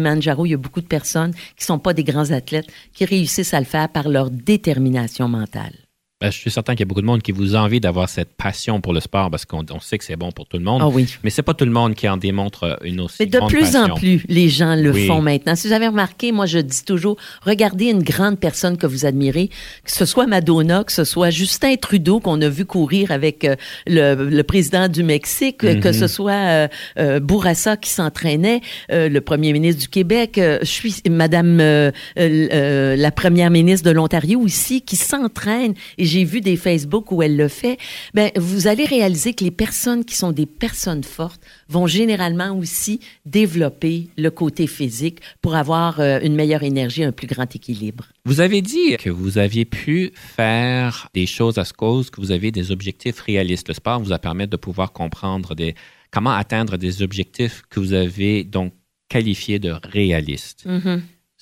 il 0.46 0.52
y 0.52 0.54
a 0.54 0.58
beaucoup 0.58 0.82
de 0.82 0.88
personnes 0.88 1.34
qui 1.58 1.66
sont 1.66 1.80
pas 1.80 1.94
des 1.94 2.04
grands 2.04 2.32
athlètes 2.32 2.72
qui 2.94 3.06
réussissent 3.06 3.54
à 3.54 3.60
le 3.60 3.66
faire 3.66 3.90
par 3.90 4.10
leur 4.10 4.30
détermination 4.30 5.28
mentale. 5.28 5.74
Ben, 6.22 6.32
je 6.32 6.38
suis 6.38 6.52
certain 6.52 6.74
qu'il 6.74 6.82
y 6.82 6.84
a 6.84 6.86
beaucoup 6.86 7.02
de 7.02 7.06
monde 7.08 7.22
qui 7.24 7.32
vous 7.32 7.56
envie 7.56 7.80
d'avoir 7.80 8.08
cette 8.08 8.30
passion 8.36 8.80
pour 8.80 8.94
le 8.94 9.00
sport 9.00 9.32
parce 9.32 9.44
qu'on 9.46 9.64
sait 9.82 9.98
que 9.98 10.04
c'est 10.06 10.16
bon 10.16 10.32
pour 10.32 10.46
tout 10.46 10.58
le 10.58 10.64
monde. 10.64 10.82
Ah 10.84 10.88
oui. 10.88 11.08
Mais 11.24 11.32
c'est 11.32 11.42
pas 11.42 11.54
tout 11.56 11.66
le 11.66 11.72
monde 11.72 11.96
qui 11.96 12.08
en 12.08 12.18
démontre 12.18 12.78
une 12.84 13.00
aussi 13.02 13.18
Mais 13.22 13.26
de 13.26 13.38
grande 13.40 13.50
plus 13.50 13.62
passion. 13.62 13.82
en 13.94 13.96
plus, 13.96 14.24
les 14.30 14.48
gens 14.50 14.76
le 14.76 14.94
font 14.94 15.22
maintenant. 15.22 15.56
Si 15.56 15.68
vous 15.68 15.74
avez 15.74 15.88
remarqué, 15.88 16.32
moi, 16.32 16.46
je 16.46 16.60
dis 16.60 16.84
toujours, 16.86 17.18
regardez 17.42 17.86
une 17.86 18.04
grande 18.04 18.40
personne 18.40 18.78
que 18.78 18.86
vous 18.86 19.06
admirez, 19.06 19.48
que 19.84 19.92
ce 19.92 20.06
soit 20.06 20.28
Madonna, 20.28 20.84
que 20.84 20.92
ce 20.92 21.04
soit 21.04 21.32
Justin 21.32 21.76
Trudeau 21.76 22.20
qu'on 22.20 22.40
a 22.42 22.50
vu 22.50 22.66
courir 22.66 23.12
avec 23.12 23.44
euh, 23.44 23.56
le, 23.88 24.14
le 24.30 24.44
président 24.44 24.88
du 24.88 25.04
Mexique, 25.04 25.64
Mhm. 25.64 25.80
que 25.80 25.92
ce 25.92 26.08
soit 26.08 26.32
euh, 26.34 26.68
euh, 27.00 27.20
Bourassa 27.20 27.78
qui 27.78 27.90
s'entraînait, 27.90 28.62
euh, 28.92 29.10
le 29.10 29.22
premier 29.22 29.54
ministre 29.54 29.82
du 29.82 29.88
Québec, 29.88 30.38
euh, 30.38 30.60
je 30.62 30.66
suis 30.68 30.96
Madame 31.10 31.60
euh, 31.60 31.92
euh, 32.20 32.48
euh, 32.54 32.96
la 32.96 33.12
première 33.12 33.50
ministre 33.50 33.88
de 33.90 33.92
l'Ontario 33.94 34.46
ici 34.46 34.82
qui 34.82 34.96
s'entraîne 34.98 35.74
et 35.98 36.06
j'ai 36.12 36.26
vu 36.26 36.42
des 36.42 36.58
Facebook 36.58 37.12
où 37.12 37.24
elle 37.24 37.38
le 37.38 37.48
fait. 37.48 37.78
Ben 38.14 38.32
vous 38.36 38.68
allez 38.68 38.86
réaliser 38.86 39.34
que 39.34 39.44
les 39.44 39.52
personnes 39.52 40.04
qui 40.04 40.16
sont 40.16 40.32
des 40.32 40.46
personnes 40.46 41.04
fortes 41.04 41.42
vont 41.70 41.88
généralement 41.88 42.52
aussi 42.58 43.00
développer 43.26 44.10
le 44.18 44.30
côté 44.30 44.68
physique 44.68 45.20
pour 45.42 45.56
avoir 45.56 46.00
euh, 46.00 46.20
une 46.22 46.36
meilleure 46.36 46.64
énergie, 46.64 47.04
un 47.04 47.12
plus 47.12 47.28
grand 47.28 47.56
équilibre. 47.56 48.06
Vous 48.26 48.42
avez 48.42 48.62
dit 48.62 48.98
que 48.98 49.10
vous 49.10 49.38
aviez 49.38 49.66
pu 49.66 50.12
faire 50.16 51.08
des 51.14 51.26
choses 51.26 51.58
à 51.58 51.66
ce 51.66 51.74
cause, 51.74 52.10
que 52.10 52.20
vous 52.20 52.32
avez 52.32 52.52
des 52.52 52.72
objectifs 52.72 53.20
réalistes. 53.22 53.70
Le 53.70 53.74
sport 53.74 54.00
vous 54.02 54.12
a 54.12 54.20
permis 54.20 54.48
de 54.48 54.58
pouvoir 54.58 54.92
comprendre 54.92 55.56
des, 55.56 55.76
comment 56.12 56.32
atteindre 56.32 56.78
des 56.78 57.02
objectifs 57.02 57.64
que 57.70 57.80
vous 57.80 57.94
avez 57.94 58.44
donc 58.44 58.74
qualifiés 59.10 59.60
de 59.60 59.74
réalistes. 59.84 60.66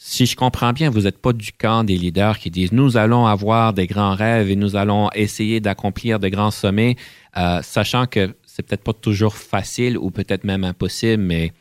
Si 0.02 0.26
je 0.26 0.38
comprends 0.38 0.72
bien, 0.72 0.90
vous 0.90 1.02
n'êtes 1.02 1.18
pas 1.18 1.34
du 1.34 1.52
camp 1.52 1.84
des 1.84 1.98
leaders 1.98 2.40
qui 2.40 2.50
disent 2.50 2.72
nous 2.72 2.96
allons 2.96 3.26
avoir 3.26 3.74
des 3.74 3.86
grands 3.86 4.16
rêves 4.16 4.50
et 4.50 4.56
nous 4.56 4.78
allons 4.78 5.10
essayer 5.14 5.60
d'accomplir 5.60 6.20
de 6.20 6.30
grands 6.30 6.52
sommets, 6.52 6.96
euh, 7.36 7.60
sachant 7.62 8.06
que 8.06 8.34
c'est 8.46 8.64
peut-être 8.64 8.84
pas 8.84 8.94
toujours 8.94 9.36
facile 9.36 9.98
ou 9.98 10.10
peut-être 10.10 10.46
même 10.46 10.64
impossible, 10.64 11.22
mais 11.22 11.52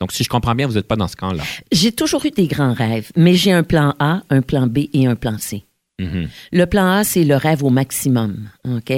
donc 0.00 0.12
si 0.12 0.22
je 0.22 0.28
comprends 0.28 0.54
bien, 0.54 0.66
vous 0.66 0.74
n'êtes 0.74 0.86
pas 0.86 0.96
dans 0.96 1.08
ce 1.08 1.16
camp-là. 1.16 1.42
J'ai 1.72 1.92
toujours 1.92 2.24
eu 2.26 2.30
des 2.30 2.46
grands 2.46 2.74
rêves, 2.74 3.10
mais 3.16 3.34
j'ai 3.34 3.52
un 3.52 3.62
plan 3.62 3.94
A, 3.98 4.22
un 4.28 4.42
plan 4.42 4.66
B 4.66 4.80
et 4.92 5.06
un 5.06 5.16
plan 5.16 5.38
C. 5.38 5.64
Mhm. 5.98 6.28
Le 6.52 6.66
plan 6.66 6.90
A, 6.90 7.04
c'est 7.04 7.24
le 7.24 7.34
rêve 7.34 7.64
au 7.64 7.70
maximum. 7.70 8.48
OK? 8.68 8.92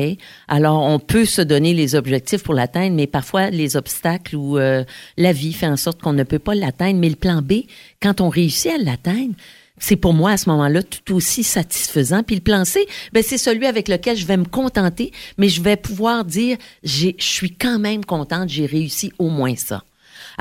Alors, 0.49 0.83
on 0.83 0.99
peut 0.99 1.25
se 1.25 1.41
donner 1.41 1.73
les 1.73 1.95
objectifs 1.95 2.43
pour 2.43 2.55
l'atteindre, 2.55 2.95
mais 2.95 3.07
parfois, 3.07 3.49
les 3.51 3.77
obstacles 3.77 4.37
ou 4.37 4.59
euh, 4.59 4.85
la 5.17 5.33
vie 5.33 5.55
fait 5.55 5.67
en 5.67 5.79
sorte 5.79 6.03
qu'on 6.03 6.13
ne 6.13 6.25
peut 6.25 6.39
pas 6.39 6.55
l'atteindre. 6.55 6.99
Mais 6.99 7.09
le 7.09 7.17
plan 7.17 7.41
B, 7.41 7.63
quand 8.03 8.21
on 8.21 8.29
réussit 8.29 8.73
à 8.73 8.79
l'atteindre, 8.79 9.35
c'est 9.79 9.97
pour 9.97 10.13
moi 10.13 10.33
à 10.33 10.37
ce 10.37 10.51
moment-là 10.51 10.83
tout 10.83 11.15
aussi 11.15 11.43
satisfaisant. 11.43 12.23
Puis 12.23 12.37
le 12.37 12.43
plan 12.43 12.65
C, 12.65 12.87
ben 13.13 13.23
c'est 13.23 13.39
celui 13.39 13.67
avec 13.67 13.89
lequel 13.89 14.17
je 14.17 14.27
vais 14.27 14.37
me 14.37 14.45
contenter, 14.45 15.11
mais 15.39 15.49
je 15.49 15.63
vais 15.63 15.77
pouvoir 15.77 16.25
dire, 16.27 16.59
j'ai, 16.85 17.17
je 17.19 17.25
suis 17.25 17.53
quand 17.53 17.79
même 17.79 18.05
contente, 18.05 18.51
j'ai 18.51 18.67
réussi 18.67 19.11
au 19.19 19.31
moins 19.31 19.57
ça. 19.57 19.83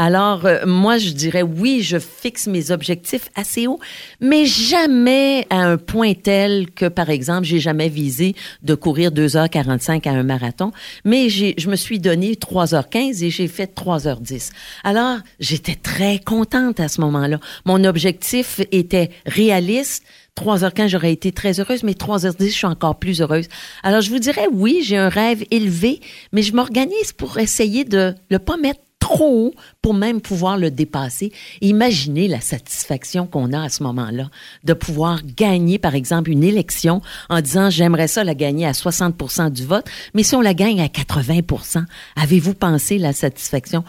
Alors, 0.02 0.46
euh, 0.46 0.66
moi, 0.66 0.98
je 0.98 1.10
dirais 1.10 1.42
oui, 1.42 1.82
je 1.82 2.00
fixe 2.00 2.48
mes 2.48 2.72
objectifs 2.72 3.28
assez 3.36 3.68
haut, 3.68 3.80
mais 4.22 4.46
jamais 4.46 5.46
à 5.50 5.58
un 5.58 5.76
point 5.76 6.14
tel 6.14 6.72
que, 6.72 6.86
par 6.86 7.10
exemple, 7.10 7.44
j'ai 7.44 7.60
jamais 7.60 7.90
visé 7.90 8.34
de 8.64 8.76
courir 8.76 9.12
2h45 9.12 10.08
à 10.08 10.12
un 10.12 10.24
marathon, 10.24 10.72
mais 11.04 11.28
je 11.28 11.70
me 11.70 11.76
suis 11.76 12.00
donné 12.00 12.36
3h15 12.36 13.26
et 13.26 13.30
j'ai 13.30 13.50
fait 13.50 13.76
3h10. 13.76 14.52
Alors, 14.86 15.18
j'étais 15.42 15.76
très 15.76 16.20
contente 16.20 16.80
à 16.80 16.88
ce 16.88 17.02
moment-là. 17.02 17.42
Mon 17.66 17.84
objectif 17.84 18.62
était 18.72 19.10
réaliste. 19.26 20.06
3h15, 20.38 20.88
j'aurais 20.88 21.12
été 21.12 21.34
très 21.34 21.60
heureuse, 21.60 21.84
mais 21.84 21.92
3h10, 21.92 22.46
je 22.46 22.52
suis 22.52 22.66
encore 22.66 23.00
plus 23.00 23.20
heureuse. 23.20 23.50
Alors, 23.84 24.00
je 24.00 24.10
vous 24.12 24.20
dirais, 24.20 24.48
oui, 24.50 24.80
j'ai 24.82 24.96
un 24.96 25.10
rêve 25.10 25.44
élevé, 25.52 26.00
mais 26.32 26.42
je 26.42 26.54
m'organise 26.54 27.12
pour 27.12 27.38
essayer 27.38 27.84
de 27.84 28.16
le 28.30 28.40
pas 28.40 28.56
mettre 28.56 28.80
trop 29.00 29.48
haut 29.48 29.54
pour 29.82 29.94
même 29.94 30.22
pouvoir 30.22 30.58
le 30.58 30.72
dépasser. 30.72 31.32
Imaginez 31.62 32.28
la 32.28 32.42
satisfaction 32.42 33.26
qu'on 33.26 33.54
a 33.54 33.64
à 33.64 33.70
ce 33.70 33.84
moment-là 33.84 34.30
de 34.64 34.74
pouvoir 34.74 35.22
gagner, 35.24 35.80
par 35.80 35.96
exemple, 35.96 36.30
une 36.30 36.44
élection 36.44 37.02
en 37.30 37.42
disant 37.42 37.70
j'aimerais 37.70 38.08
ça 38.08 38.24
la 38.24 38.36
gagner 38.36 38.66
à 38.66 38.72
60% 38.72 39.52
du 39.52 39.66
vote, 39.66 39.86
mais 40.14 40.24
si 40.24 40.36
on 40.36 40.42
la 40.42 40.54
gagne 40.54 40.82
à 40.82 40.88
80% 40.88 41.86
avez-vous 42.16 42.54
pensé 42.54 42.98
la 42.98 43.14
satisfaction? 43.14 43.84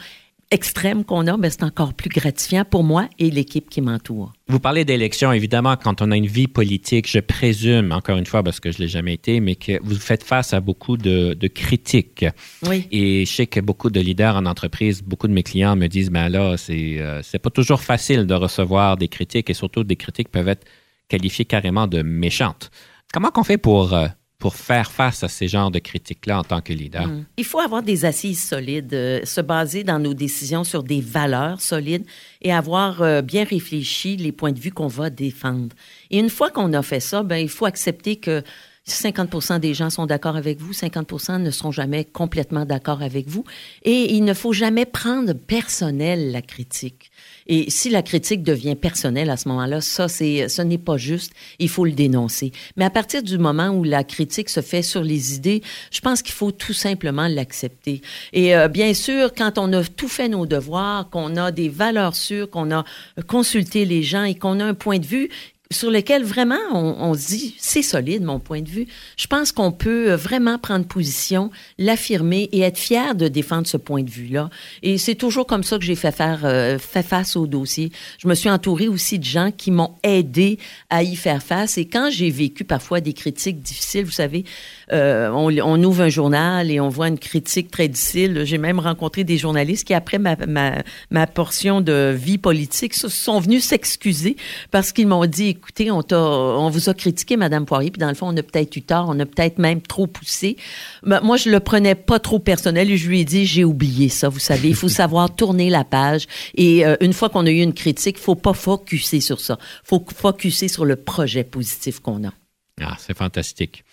Extrême 0.51 1.05
qu'on 1.05 1.27
a? 1.27 1.37
Ben, 1.37 1.51
c'est 1.51 1.63
encore 1.63 1.95
plus 1.95 2.11
gratifiant 2.11 2.65
pour 2.65 2.85
moi 2.85 3.09
et 3.19 3.31
l'équipe 3.31 3.71
qui 3.71 3.81
m'entoure. 3.81 4.33
Vous 4.49 4.61
parlez 4.61 4.85
d'élections, 4.85 5.33
évidemment, 5.33 5.77
quand 5.77 6.03
on 6.03 6.11
a 6.11 6.17
une 6.17 6.27
vie 6.27 6.49
politique, 6.49 7.09
je 7.09 7.21
présume, 7.21 7.93
encore 7.93 8.17
une 8.19 8.27
fois, 8.27 8.43
parce 8.43 8.61
que 8.61 8.71
je 8.71 8.79
ne 8.79 8.83
l'ai 8.83 8.89
jamais 8.89 9.15
été, 9.15 9.41
mais 9.41 9.55
que 9.55 9.81
vous 9.83 9.95
faites 9.95 10.25
face 10.25 10.53
à 10.53 10.61
beaucoup 10.61 10.97
de, 10.97 11.35
de 11.35 11.47
critiques. 11.47 12.27
Oui. 12.67 12.89
Et 12.91 13.25
je 13.27 13.33
sais 13.33 13.47
que 13.47 13.61
beaucoup 13.61 13.91
de 13.91 14.01
leaders 14.01 14.37
en 14.37 14.47
entreprise, 14.47 15.03
beaucoup 15.03 15.29
de 15.29 15.33
mes 15.33 15.43
clients 15.43 15.77
me 15.77 15.87
disent, 15.87 16.11
ben 16.11 16.29
là, 16.29 16.57
c'est 16.57 16.97
euh, 16.99 17.23
pas 17.43 17.51
toujours 17.51 17.81
facile 17.81 18.27
de 18.27 18.35
recevoir 18.35 18.97
des 18.97 19.09
critiques 19.09 19.51
et 19.51 19.55
surtout 19.55 19.85
des 19.85 19.97
critiques 19.97 20.31
peuvent 20.31 20.49
être 20.49 20.67
qualifiées 21.09 21.45
carrément 21.45 21.87
de 21.87 22.03
méchantes. 22.03 22.71
Comment 23.13 23.31
qu'on 23.31 23.45
fait 23.45 23.59
pour, 23.59 23.93
euh, 23.93 24.07
pour 24.41 24.57
faire 24.57 24.91
face 24.91 25.23
à 25.23 25.29
ces 25.29 25.47
genres 25.47 25.71
de 25.71 25.79
critiques-là 25.79 26.41
en 26.41 26.43
tant 26.43 26.61
que 26.61 26.73
leader? 26.73 27.07
Mm. 27.07 27.27
Il 27.37 27.45
faut 27.45 27.61
avoir 27.61 27.85
des 27.85 28.05
assises 28.05 28.43
solides, 28.43 28.93
euh, 28.95 29.21
se 29.25 29.41
baser 29.41 29.85
dans 29.85 30.01
nos 30.01 30.15
décisions 30.15 30.65
sur 30.65 30.83
des 30.83 31.01
valeurs 31.01 31.61
solides 31.61 32.07
et 32.43 32.53
avoir 32.53 33.03
euh, 33.03 33.23
bien 33.23 33.45
réfléchi 33.45 34.17
les 34.17 34.33
points 34.33 34.53
de 34.53 34.59
vue 34.59 34.73
qu'on 34.73 34.89
va 34.89 35.11
défendre. 35.11 35.77
Et 36.11 36.19
une 36.19 36.31
fois 36.31 36.51
qu'on 36.51 36.73
a 36.73 36.83
fait 36.83 37.01
ça, 37.01 37.23
ben, 37.23 37.37
il 37.37 37.51
faut 37.51 37.67
accepter 37.67 38.17
que 38.17 38.43
50 38.85 39.61
des 39.61 39.75
gens 39.75 39.91
sont 39.91 40.07
d'accord 40.07 40.37
avec 40.37 40.59
vous, 40.59 40.73
50 40.73 41.39
ne 41.39 41.51
seront 41.51 41.71
jamais 41.71 42.05
complètement 42.05 42.65
d'accord 42.65 43.03
avec 43.03 43.29
vous. 43.29 43.45
Et 43.83 44.15
il 44.15 44.25
ne 44.25 44.35
faut 44.35 44.53
jamais 44.53 44.87
prendre 44.87 45.35
personnel 45.35 46.33
la 46.33 46.43
critique. 46.43 47.10
Et 47.51 47.69
si 47.69 47.91
la 47.91 48.03
critique 48.03 48.45
devient 48.45 48.77
personnelle 48.77 49.29
à 49.29 49.37
ce 49.37 49.49
moment-là, 49.49 49.81
ça, 49.81 50.07
c'est, 50.07 50.49
ce 50.49 50.63
n'est 50.63 50.79
pas 50.79 50.97
juste. 50.97 51.33
Il 51.59 51.69
faut 51.69 51.85
le 51.85 51.91
dénoncer. 51.91 52.53
Mais 52.77 52.85
à 52.85 52.91
partir 52.91 53.25
du 53.25 53.39
moment 53.39 53.71
où 53.71 53.83
la 53.83 54.05
critique 54.05 54.49
se 54.49 54.61
fait 54.61 54.83
sur 54.83 55.03
les 55.03 55.35
idées, 55.35 55.61
je 55.91 56.01
pense 56.01 56.23
qu'il 56.23 56.33
faut 56.33 56.53
tout 56.53 56.73
simplement 56.73 57.27
l'accepter. 57.27 58.03
Et 58.33 58.55
euh, 58.55 58.69
bien 58.69 58.95
sûr, 58.95 59.35
quand 59.35 59.59
on 59.59 59.73
a 59.73 59.83
tout 59.83 60.07
fait 60.07 60.29
nos 60.29 60.47
devoirs, 60.47 61.11
qu'on 61.11 61.35
a 61.35 61.51
des 61.51 61.69
valeurs 61.69 62.15
sûres, 62.15 62.49
qu'on 62.49 62.71
a 62.71 62.85
consulté 63.27 63.85
les 63.85 64.05
gens 64.05 64.23
et 64.23 64.37
qu'on 64.37 64.61
a 64.61 64.65
un 64.65 64.75
point 64.75 65.01
de 65.01 65.07
vue 65.07 65.29
sur 65.73 65.91
lequel 65.91 66.25
vraiment 66.25 66.59
on, 66.73 66.97
on 66.99 67.15
se 67.15 67.29
dit 67.29 67.55
c'est 67.59 67.83
solide 67.83 68.25
mon 68.25 68.41
point 68.41 68.61
de 68.61 68.69
vue. 68.69 68.87
Je 69.17 69.29
pense 69.29 69.53
qu'on 69.53 69.71
peut 69.71 70.13
vraiment 70.15 70.59
prendre 70.59 70.85
position, 70.85 71.51
l'affirmer 71.79 72.49
et 72.51 72.61
être 72.61 72.79
fier 72.79 73.15
de 73.15 73.29
défendre 73.29 73.69
ce 73.69 73.77
point 73.77 74.03
de 74.03 74.11
vue-là. 74.11 74.51
Et 74.83 74.99
c'est 74.99 75.15
toujours 75.15 75.47
comme 75.47 75.63
ça 75.63 75.79
que 75.79 75.85
j'ai 75.85 75.95
fait 75.95 76.11
faire 76.11 76.41
euh, 76.45 76.79
fait 76.79 77.05
face 77.05 77.37
au 77.37 77.47
dossier. 77.47 77.93
Je 78.19 78.27
me 78.27 78.35
suis 78.35 78.51
entourée 78.51 78.89
aussi 78.89 79.21
de 79.21 79.25
gens 79.25 79.53
qui 79.57 79.71
m'ont 79.71 79.95
aidé 80.03 80.59
à 80.91 81.05
y 81.05 81.15
faire 81.15 81.41
face. 81.41 81.79
Et 81.79 81.85
quand 81.87 82.11
j'ai 82.11 82.31
vécu 82.31 82.65
parfois 82.65 83.01
des 83.01 83.13
critiques 83.13 83.61
difficiles, 83.61 84.05
vous 84.05 84.11
savez, 84.11 84.45
euh, 84.93 85.31
on, 85.31 85.57
on, 85.57 85.85
ouvre 85.85 86.03
un 86.03 86.09
journal 86.09 86.69
et 86.71 86.81
on 86.81 86.89
voit 86.89 87.07
une 87.07 87.19
critique 87.19 87.71
très 87.71 87.87
difficile. 87.87 88.43
J'ai 88.45 88.59
même 88.59 88.81
rencontré 88.81 89.23
des 89.23 89.39
journalistes 89.39 89.87
qui, 89.87 89.95
après 89.95 90.19
ma, 90.19 90.35
ma, 90.49 90.83
ma 91.11 91.29
portion 91.29 91.81
de 91.81 92.13
vie 92.13 92.39
politique, 92.39 92.95
sont 92.95 93.39
venus 93.39 93.65
s'excuser 93.65 94.37
parce 94.73 94.91
qu'ils 94.93 95.07
m'ont 95.07 95.27
dit 95.27 95.60
écoutez, 95.61 95.91
on, 95.91 96.03
on 96.11 96.71
vous 96.71 96.89
a 96.89 96.95
critiqué, 96.95 97.37
Madame 97.37 97.67
Poirier, 97.67 97.91
puis 97.91 98.01
dans 98.01 98.09
le 98.09 98.15
fond, 98.15 98.29
on 98.29 98.37
a 98.37 98.43
peut-être 98.43 98.75
eu 98.77 98.83
tort, 98.83 99.07
on 99.09 99.21
a 99.21 99.27
peut-être 99.27 99.59
même 99.59 99.83
trop 99.83 100.07
poussé. 100.07 100.57
Ben, 101.03 101.21
moi, 101.21 101.37
je 101.37 101.51
le 101.51 101.61
prenais 101.61 101.95
pas 101.95 102.19
trop 102.19 102.39
personnel 102.39 102.91
et 102.91 102.97
je 102.97 103.09
lui 103.09 103.21
ai 103.21 103.25
dit, 103.25 103.45
j'ai 103.45 103.65
oublié 103.65 104.09
ça, 104.09 104.29
vous 104.29 104.39
savez, 104.39 104.69
il 104.69 104.75
faut 104.75 104.89
savoir 105.03 105.35
tourner 105.35 105.69
la 105.69 105.85
page. 105.85 106.27
Et 106.55 106.87
euh, 106.87 106.97
une 107.01 107.13
fois 107.13 107.29
qu'on 107.29 107.47
a 107.47 107.51
eu 107.51 107.61
une 107.61 107.75
critique, 107.75 108.19
faut 108.19 108.35
pas 108.35 108.55
focuser 108.55 109.21
sur 109.21 109.41
ça. 109.41 109.59
faut 109.85 110.05
focuser 110.15 110.69
sur 110.69 110.85
le 110.85 110.97
projet 110.97 111.45
positif 111.45 112.01
qu'on 112.01 112.27
a. 112.27 112.33
Ah, 112.81 112.97
c'est 112.99 113.17
fantastique. 113.17 113.85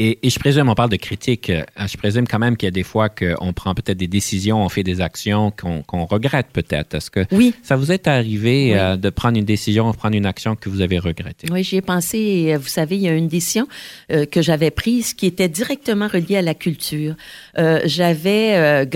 Et, 0.00 0.18
je 0.22 0.38
présume, 0.38 0.68
on 0.68 0.76
parle 0.76 0.90
de 0.90 0.96
critique, 0.96 1.50
euh, 1.50 1.64
je 1.76 1.96
présume 1.96 2.28
quand 2.28 2.38
même 2.38 2.56
qu'il 2.56 2.68
y 2.68 2.68
a 2.68 2.72
des 2.72 2.84
fois 2.84 3.08
qu'on 3.08 3.52
prend 3.52 3.74
peut-être 3.74 3.96
des 3.96 4.06
décisions, 4.06 4.62
on 4.64 4.68
fait 4.68 4.84
des 4.84 5.00
actions 5.00 5.50
qu'on 5.50 6.04
regrette 6.04 6.46
peut-être. 6.52 6.94
Est-ce 6.94 7.10
que 7.10 7.26
oui. 7.32 7.52
ça 7.64 7.74
vous 7.74 7.90
est 7.90 8.06
arrivé 8.06 8.78
euh, 8.78 8.96
de 8.96 9.10
prendre 9.10 9.36
une 9.36 9.44
décision, 9.44 9.90
de 9.90 9.96
prendre 9.96 10.16
une 10.16 10.26
action 10.26 10.54
que 10.54 10.68
vous 10.68 10.82
avez 10.82 11.00
regrettée? 11.00 11.48
Oui, 11.50 11.64
j'y 11.64 11.76
ai 11.76 11.82
pensé. 11.82 12.54
Vous 12.56 12.68
savez, 12.68 12.94
il 12.94 13.02
y 13.02 13.08
a 13.08 13.12
une 13.12 13.26
décision 13.26 13.66
euh, 14.12 14.24
que 14.24 14.40
j'avais 14.40 14.70
prise 14.70 15.14
qui 15.14 15.26
était 15.26 15.48
directement 15.48 16.06
reliée 16.06 16.36
à 16.36 16.42
la 16.42 16.54
culture. 16.54 17.16
j'avais 17.56 18.86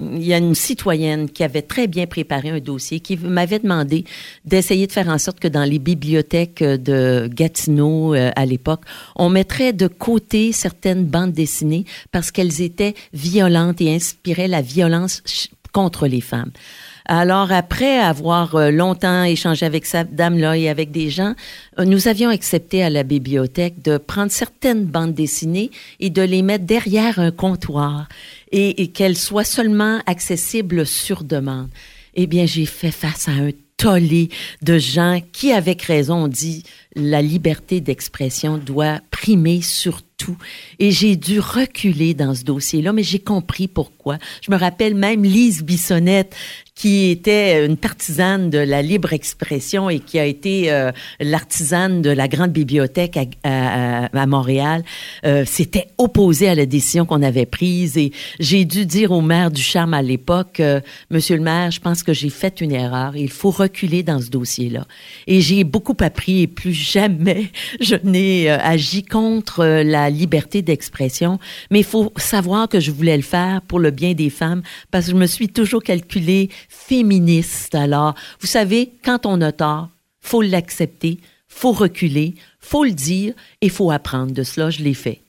il 0.00 0.24
y 0.24 0.32
a 0.32 0.38
une 0.38 0.54
citoyenne 0.54 1.28
qui 1.28 1.42
avait 1.42 1.62
très 1.62 1.86
bien 1.86 2.06
préparé 2.06 2.50
un 2.50 2.60
dossier 2.60 3.00
qui 3.00 3.16
m'avait 3.16 3.58
demandé 3.58 4.04
d'essayer 4.44 4.86
de 4.86 4.92
faire 4.92 5.08
en 5.08 5.18
sorte 5.18 5.40
que 5.40 5.48
dans 5.48 5.64
les 5.64 5.78
bibliothèques 5.78 6.62
de 6.62 7.28
Gatineau 7.32 8.14
euh, 8.14 8.30
à 8.36 8.46
l'époque, 8.46 8.82
on 9.16 9.28
mettrait 9.28 9.72
de 9.72 9.88
côté 9.88 10.52
certaines 10.52 11.04
bandes 11.04 11.32
dessinées 11.32 11.84
parce 12.12 12.30
qu'elles 12.30 12.62
étaient 12.62 12.94
violentes 13.12 13.80
et 13.80 13.94
inspiraient 13.94 14.48
la 14.48 14.62
violence 14.62 15.22
contre 15.72 16.06
les 16.06 16.20
femmes. 16.20 16.50
Alors, 17.10 17.52
après 17.52 17.98
avoir 17.98 18.54
euh, 18.54 18.70
longtemps 18.70 19.24
échangé 19.24 19.64
avec 19.64 19.86
cette 19.86 20.14
dame-là 20.14 20.58
et 20.58 20.68
avec 20.68 20.90
des 20.90 21.08
gens, 21.08 21.34
euh, 21.78 21.86
nous 21.86 22.06
avions 22.06 22.28
accepté 22.28 22.82
à 22.82 22.90
la 22.90 23.02
bibliothèque 23.02 23.80
de 23.82 23.96
prendre 23.96 24.30
certaines 24.30 24.84
bandes 24.84 25.14
dessinées 25.14 25.70
et 26.00 26.10
de 26.10 26.20
les 26.20 26.42
mettre 26.42 26.66
derrière 26.66 27.18
un 27.18 27.30
comptoir 27.30 28.08
et, 28.52 28.88
qu'elles 28.88 29.16
soient 29.16 29.44
seulement 29.44 30.00
accessibles 30.06 30.86
sur 30.86 31.24
demande. 31.24 31.68
Eh 32.14 32.26
bien, 32.26 32.46
j'ai 32.46 32.66
fait 32.66 32.90
face 32.90 33.28
à 33.28 33.32
un 33.32 33.50
tollé 33.76 34.28
de 34.62 34.78
gens 34.78 35.20
qui, 35.32 35.52
avec 35.52 35.82
raison, 35.82 36.24
ont 36.24 36.28
dit 36.28 36.64
la 36.94 37.22
liberté 37.22 37.80
d'expression 37.80 38.58
doit 38.58 39.00
primer 39.10 39.60
sur 39.62 40.02
tout. 40.18 40.36
Et 40.78 40.90
j'ai 40.90 41.16
dû 41.16 41.38
reculer 41.38 42.12
dans 42.12 42.34
ce 42.34 42.42
dossier-là, 42.42 42.92
mais 42.92 43.04
j'ai 43.04 43.20
compris 43.20 43.68
pourquoi. 43.68 44.18
Je 44.42 44.50
me 44.50 44.56
rappelle 44.56 44.94
même 44.94 45.22
Lise 45.22 45.62
Bissonnette, 45.62 46.34
qui 46.78 47.10
était 47.10 47.66
une 47.66 47.76
partisane 47.76 48.50
de 48.50 48.58
la 48.58 48.82
libre 48.82 49.12
expression 49.12 49.90
et 49.90 49.98
qui 49.98 50.16
a 50.18 50.24
été 50.24 50.70
euh, 50.70 50.92
l'artisane 51.18 52.02
de 52.02 52.10
la 52.10 52.28
grande 52.28 52.52
bibliothèque 52.52 53.18
à, 53.42 54.26
Montréal, 54.26 54.84
euh, 55.26 55.44
s'était 55.44 55.88
opposée 55.98 56.48
à 56.48 56.54
la 56.54 56.66
décision 56.66 57.04
qu'on 57.04 57.22
avait 57.22 57.46
prise. 57.46 57.96
Et 57.96 58.12
j'ai 58.38 58.64
dû 58.64 58.86
dire 58.86 59.10
au 59.10 59.20
maire 59.20 59.50
du 59.50 59.60
Charme 59.60 59.92
à 59.92 60.02
l'époque, 60.02 60.60
euh, 60.60 60.80
Monsieur 61.10 61.36
le 61.36 61.42
maire, 61.42 61.72
je 61.72 61.80
pense 61.80 62.04
que 62.04 62.12
j'ai 62.12 62.30
fait 62.30 62.60
une 62.60 62.72
erreur. 62.72 63.16
Il 63.16 63.30
faut 63.30 63.50
reculer 63.50 64.04
dans 64.04 64.20
ce 64.20 64.30
dossier-là. 64.30 64.86
Et 65.26 65.40
j'ai 65.40 65.64
beaucoup 65.64 65.96
appris 66.00 66.42
et 66.42 66.46
plus 66.46 66.72
jamais 66.78 67.50
je 67.80 67.96
n'ai 68.04 68.48
agi 68.50 69.02
contre 69.02 69.64
la 69.64 70.10
liberté 70.10 70.62
d'expression. 70.62 71.38
Mais 71.70 71.80
il 71.80 71.84
faut 71.84 72.12
savoir 72.16 72.68
que 72.68 72.80
je 72.80 72.90
voulais 72.90 73.16
le 73.16 73.22
faire 73.22 73.62
pour 73.62 73.80
le 73.80 73.90
bien 73.90 74.14
des 74.14 74.30
femmes 74.30 74.62
parce 74.90 75.06
que 75.06 75.12
je 75.12 75.16
me 75.16 75.26
suis 75.26 75.48
toujours 75.48 75.82
calculé 75.82 76.50
féministe. 76.68 77.74
Alors, 77.74 78.14
vous 78.40 78.46
savez, 78.46 78.92
quand 79.04 79.26
on 79.26 79.40
a 79.40 79.52
tort, 79.52 79.88
faut 80.20 80.42
l'accepter, 80.42 81.18
faut 81.48 81.72
reculer, 81.72 82.34
faut 82.60 82.84
le 82.84 82.92
dire 82.92 83.34
et 83.60 83.68
faut 83.68 83.90
apprendre 83.90 84.32
de 84.32 84.42
cela. 84.42 84.70
Je 84.70 84.82
l'ai 84.82 84.94
fait. 84.94 85.20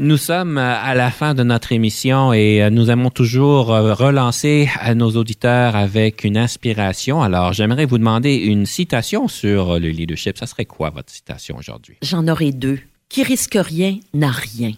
Nous 0.00 0.16
sommes 0.16 0.58
à 0.58 0.92
la 0.96 1.12
fin 1.12 1.34
de 1.34 1.44
notre 1.44 1.70
émission 1.70 2.32
et 2.32 2.64
euh, 2.64 2.70
nous 2.70 2.90
aimons 2.90 3.10
toujours 3.10 3.72
euh, 3.72 3.94
relancer 3.94 4.68
à 4.80 4.96
nos 4.96 5.12
auditeurs 5.12 5.76
avec 5.76 6.24
une 6.24 6.36
inspiration. 6.36 7.22
Alors, 7.22 7.52
j'aimerais 7.52 7.86
vous 7.86 7.98
demander 7.98 8.34
une 8.34 8.66
citation 8.66 9.28
sur 9.28 9.78
le 9.78 9.88
leadership. 9.88 10.36
Ça 10.36 10.46
serait 10.46 10.64
quoi 10.64 10.90
votre 10.90 11.12
citation 11.12 11.56
aujourd'hui? 11.56 11.96
J'en 12.02 12.26
aurai 12.26 12.50
deux. 12.50 12.80
Qui 13.08 13.22
risque 13.22 13.56
rien 13.60 13.98
n'a 14.14 14.32
rien. 14.32 14.72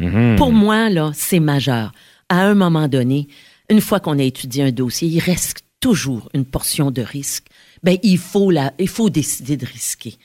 Mhm. 0.00 0.34
Pour 0.36 0.50
moi, 0.50 0.90
là, 0.90 1.12
c'est 1.14 1.38
majeur. 1.38 1.92
À 2.28 2.42
un 2.42 2.54
moment 2.54 2.88
donné, 2.88 3.28
une 3.70 3.80
fois 3.80 4.00
qu'on 4.00 4.18
a 4.18 4.24
étudié 4.24 4.64
un 4.64 4.72
dossier, 4.72 5.06
il 5.06 5.20
reste 5.20 5.62
toujours 5.78 6.28
une 6.34 6.44
portion 6.44 6.90
de 6.90 7.02
risque. 7.02 7.46
Ben, 7.84 7.98
il 8.02 8.18
faut 8.18 8.50
la, 8.50 8.72
il 8.80 8.88
faut 8.88 9.10
décider 9.10 9.56
de 9.56 9.66
risquer. 9.66 10.16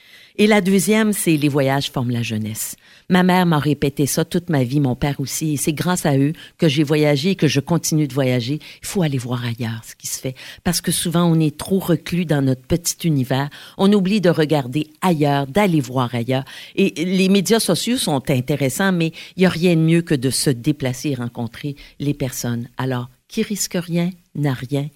Et 0.41 0.47
la 0.47 0.59
deuxième, 0.59 1.13
c'est 1.13 1.37
les 1.37 1.49
voyages 1.49 1.91
forment 1.91 2.09
la 2.09 2.23
jeunesse. 2.23 2.75
Ma 3.09 3.21
mère 3.21 3.45
m'a 3.45 3.59
répété 3.59 4.07
ça 4.07 4.25
toute 4.25 4.49
ma 4.49 4.63
vie, 4.63 4.79
mon 4.79 4.95
père 4.95 5.19
aussi, 5.19 5.53
et 5.53 5.57
c'est 5.57 5.71
grâce 5.71 6.07
à 6.07 6.17
eux 6.17 6.33
que 6.57 6.67
j'ai 6.67 6.81
voyagé 6.81 7.29
et 7.29 7.35
que 7.35 7.47
je 7.47 7.59
continue 7.59 8.07
de 8.07 8.13
voyager. 8.15 8.57
Il 8.81 8.87
faut 8.87 9.03
aller 9.03 9.19
voir 9.19 9.45
ailleurs 9.45 9.83
ce 9.83 9.93
qui 9.93 10.07
se 10.07 10.19
fait, 10.19 10.33
parce 10.63 10.81
que 10.81 10.91
souvent 10.91 11.25
on 11.25 11.39
est 11.39 11.55
trop 11.55 11.77
reclus 11.77 12.25
dans 12.25 12.41
notre 12.41 12.63
petit 12.63 13.07
univers. 13.07 13.51
On 13.77 13.93
oublie 13.93 14.19
de 14.19 14.31
regarder 14.31 14.87
ailleurs, 15.03 15.45
d'aller 15.45 15.79
voir 15.79 16.15
ailleurs. 16.15 16.45
Et 16.75 16.89
les 17.05 17.29
médias 17.29 17.59
sociaux 17.59 17.97
sont 17.97 18.27
intéressants, 18.31 18.93
mais 18.93 19.11
il 19.37 19.41
n'y 19.41 19.45
a 19.45 19.49
rien 19.49 19.75
de 19.75 19.81
mieux 19.81 20.01
que 20.01 20.15
de 20.15 20.31
se 20.31 20.49
déplacer 20.49 21.09
et 21.09 21.15
rencontrer 21.15 21.75
les 21.99 22.15
personnes. 22.15 22.67
Alors, 22.79 23.09
qui 23.27 23.43
risque 23.43 23.77
rien 23.79 24.09
n'a 24.33 24.53
rien 24.53 24.87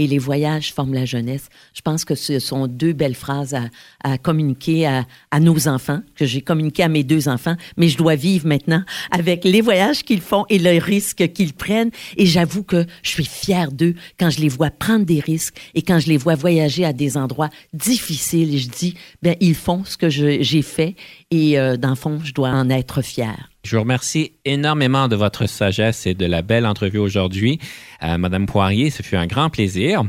et 0.00 0.06
les 0.06 0.18
voyages 0.18 0.72
forment 0.72 0.94
la 0.94 1.04
jeunesse. 1.04 1.48
Je 1.74 1.82
pense 1.82 2.06
que 2.06 2.14
ce 2.14 2.38
sont 2.38 2.66
deux 2.66 2.94
belles 2.94 3.14
phrases 3.14 3.54
à, 4.02 4.16
communiquer 4.16 4.86
à, 4.86 5.40
nos 5.40 5.68
enfants, 5.68 6.00
que 6.14 6.24
j'ai 6.24 6.40
communiqué 6.40 6.82
à 6.82 6.88
mes 6.88 7.04
deux 7.04 7.28
enfants, 7.28 7.54
mais 7.76 7.88
je 7.88 7.98
dois 7.98 8.14
vivre 8.14 8.46
maintenant 8.46 8.82
avec 9.10 9.44
les 9.44 9.60
voyages 9.60 10.02
qu'ils 10.02 10.22
font 10.22 10.46
et 10.48 10.58
le 10.58 10.78
risque 10.78 11.30
qu'ils 11.34 11.52
prennent. 11.52 11.90
Et 12.16 12.24
j'avoue 12.24 12.62
que 12.62 12.86
je 13.02 13.10
suis 13.10 13.26
fière 13.26 13.72
d'eux 13.72 13.94
quand 14.18 14.30
je 14.30 14.40
les 14.40 14.48
vois 14.48 14.70
prendre 14.70 15.04
des 15.04 15.20
risques 15.20 15.60
et 15.74 15.82
quand 15.82 16.00
je 16.00 16.08
les 16.08 16.16
vois 16.16 16.34
voyager 16.34 16.86
à 16.86 16.94
des 16.94 17.18
endroits 17.18 17.50
difficiles. 17.74 18.56
Je 18.58 18.68
dis, 18.68 18.94
ben 19.22 19.36
ils 19.40 19.54
font 19.54 19.84
ce 19.84 19.98
que 19.98 20.08
j'ai 20.08 20.62
fait 20.62 20.94
et 21.30 21.58
euh, 21.58 21.76
dans 21.76 21.90
le 21.90 21.94
fond, 21.94 22.20
je 22.24 22.32
dois 22.32 22.48
en 22.48 22.70
être 22.70 23.02
fière. 23.02 23.49
Je 23.62 23.76
vous 23.76 23.82
remercie 23.82 24.32
énormément 24.44 25.06
de 25.06 25.16
votre 25.16 25.46
sagesse 25.46 26.06
et 26.06 26.14
de 26.14 26.24
la 26.24 26.40
belle 26.42 26.64
entrevue 26.64 26.98
aujourd'hui. 26.98 27.58
Euh, 28.02 28.16
Madame 28.16 28.46
Poirier, 28.46 28.90
ce 28.90 29.02
fut 29.02 29.16
un 29.16 29.26
grand 29.26 29.50
plaisir. 29.50 30.02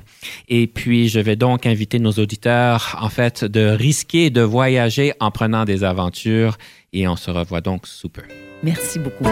Et 0.48 0.68
puis, 0.68 1.10
je 1.10 1.20
vais 1.20 1.36
donc 1.36 1.66
inviter 1.66 2.00
nos 2.00 2.14
auditeurs, 2.14 2.98
en 3.02 3.10
fait, 3.10 3.44
de 3.44 3.68
risquer 3.68 4.30
de 4.30 4.42
voyager 4.42 5.14
en 5.20 5.32
prenant 5.32 5.66
des 5.66 5.84
aventures. 5.84 6.58
Et 6.94 7.08
on 7.08 7.18
se 7.18 7.30
revoit 7.30 7.62
donc 7.62 7.88
sous 7.88 8.10
peu. 8.10 8.24
Merci 8.64 9.00
beaucoup. 9.00 9.26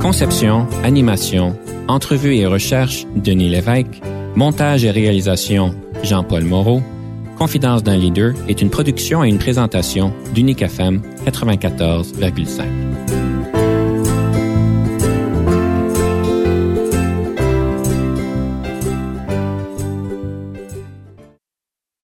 Conception, 0.00 0.66
animation, 0.82 1.56
entrevue 1.86 2.34
et 2.34 2.46
recherche, 2.46 3.06
Denis 3.16 3.48
Lévesque. 3.48 4.00
Montage 4.36 4.84
et 4.84 4.90
réalisation, 4.90 5.74
Jean-Paul 6.02 6.44
Moreau. 6.44 6.82
Confidence 7.36 7.82
d'un 7.82 7.96
leader 7.96 8.34
est 8.48 8.62
une 8.62 8.70
production 8.70 9.24
et 9.24 9.28
une 9.28 9.38
présentation 9.38 10.12
d'Unique 10.34 10.62
FM 10.62 11.02
94,5. 11.26 12.89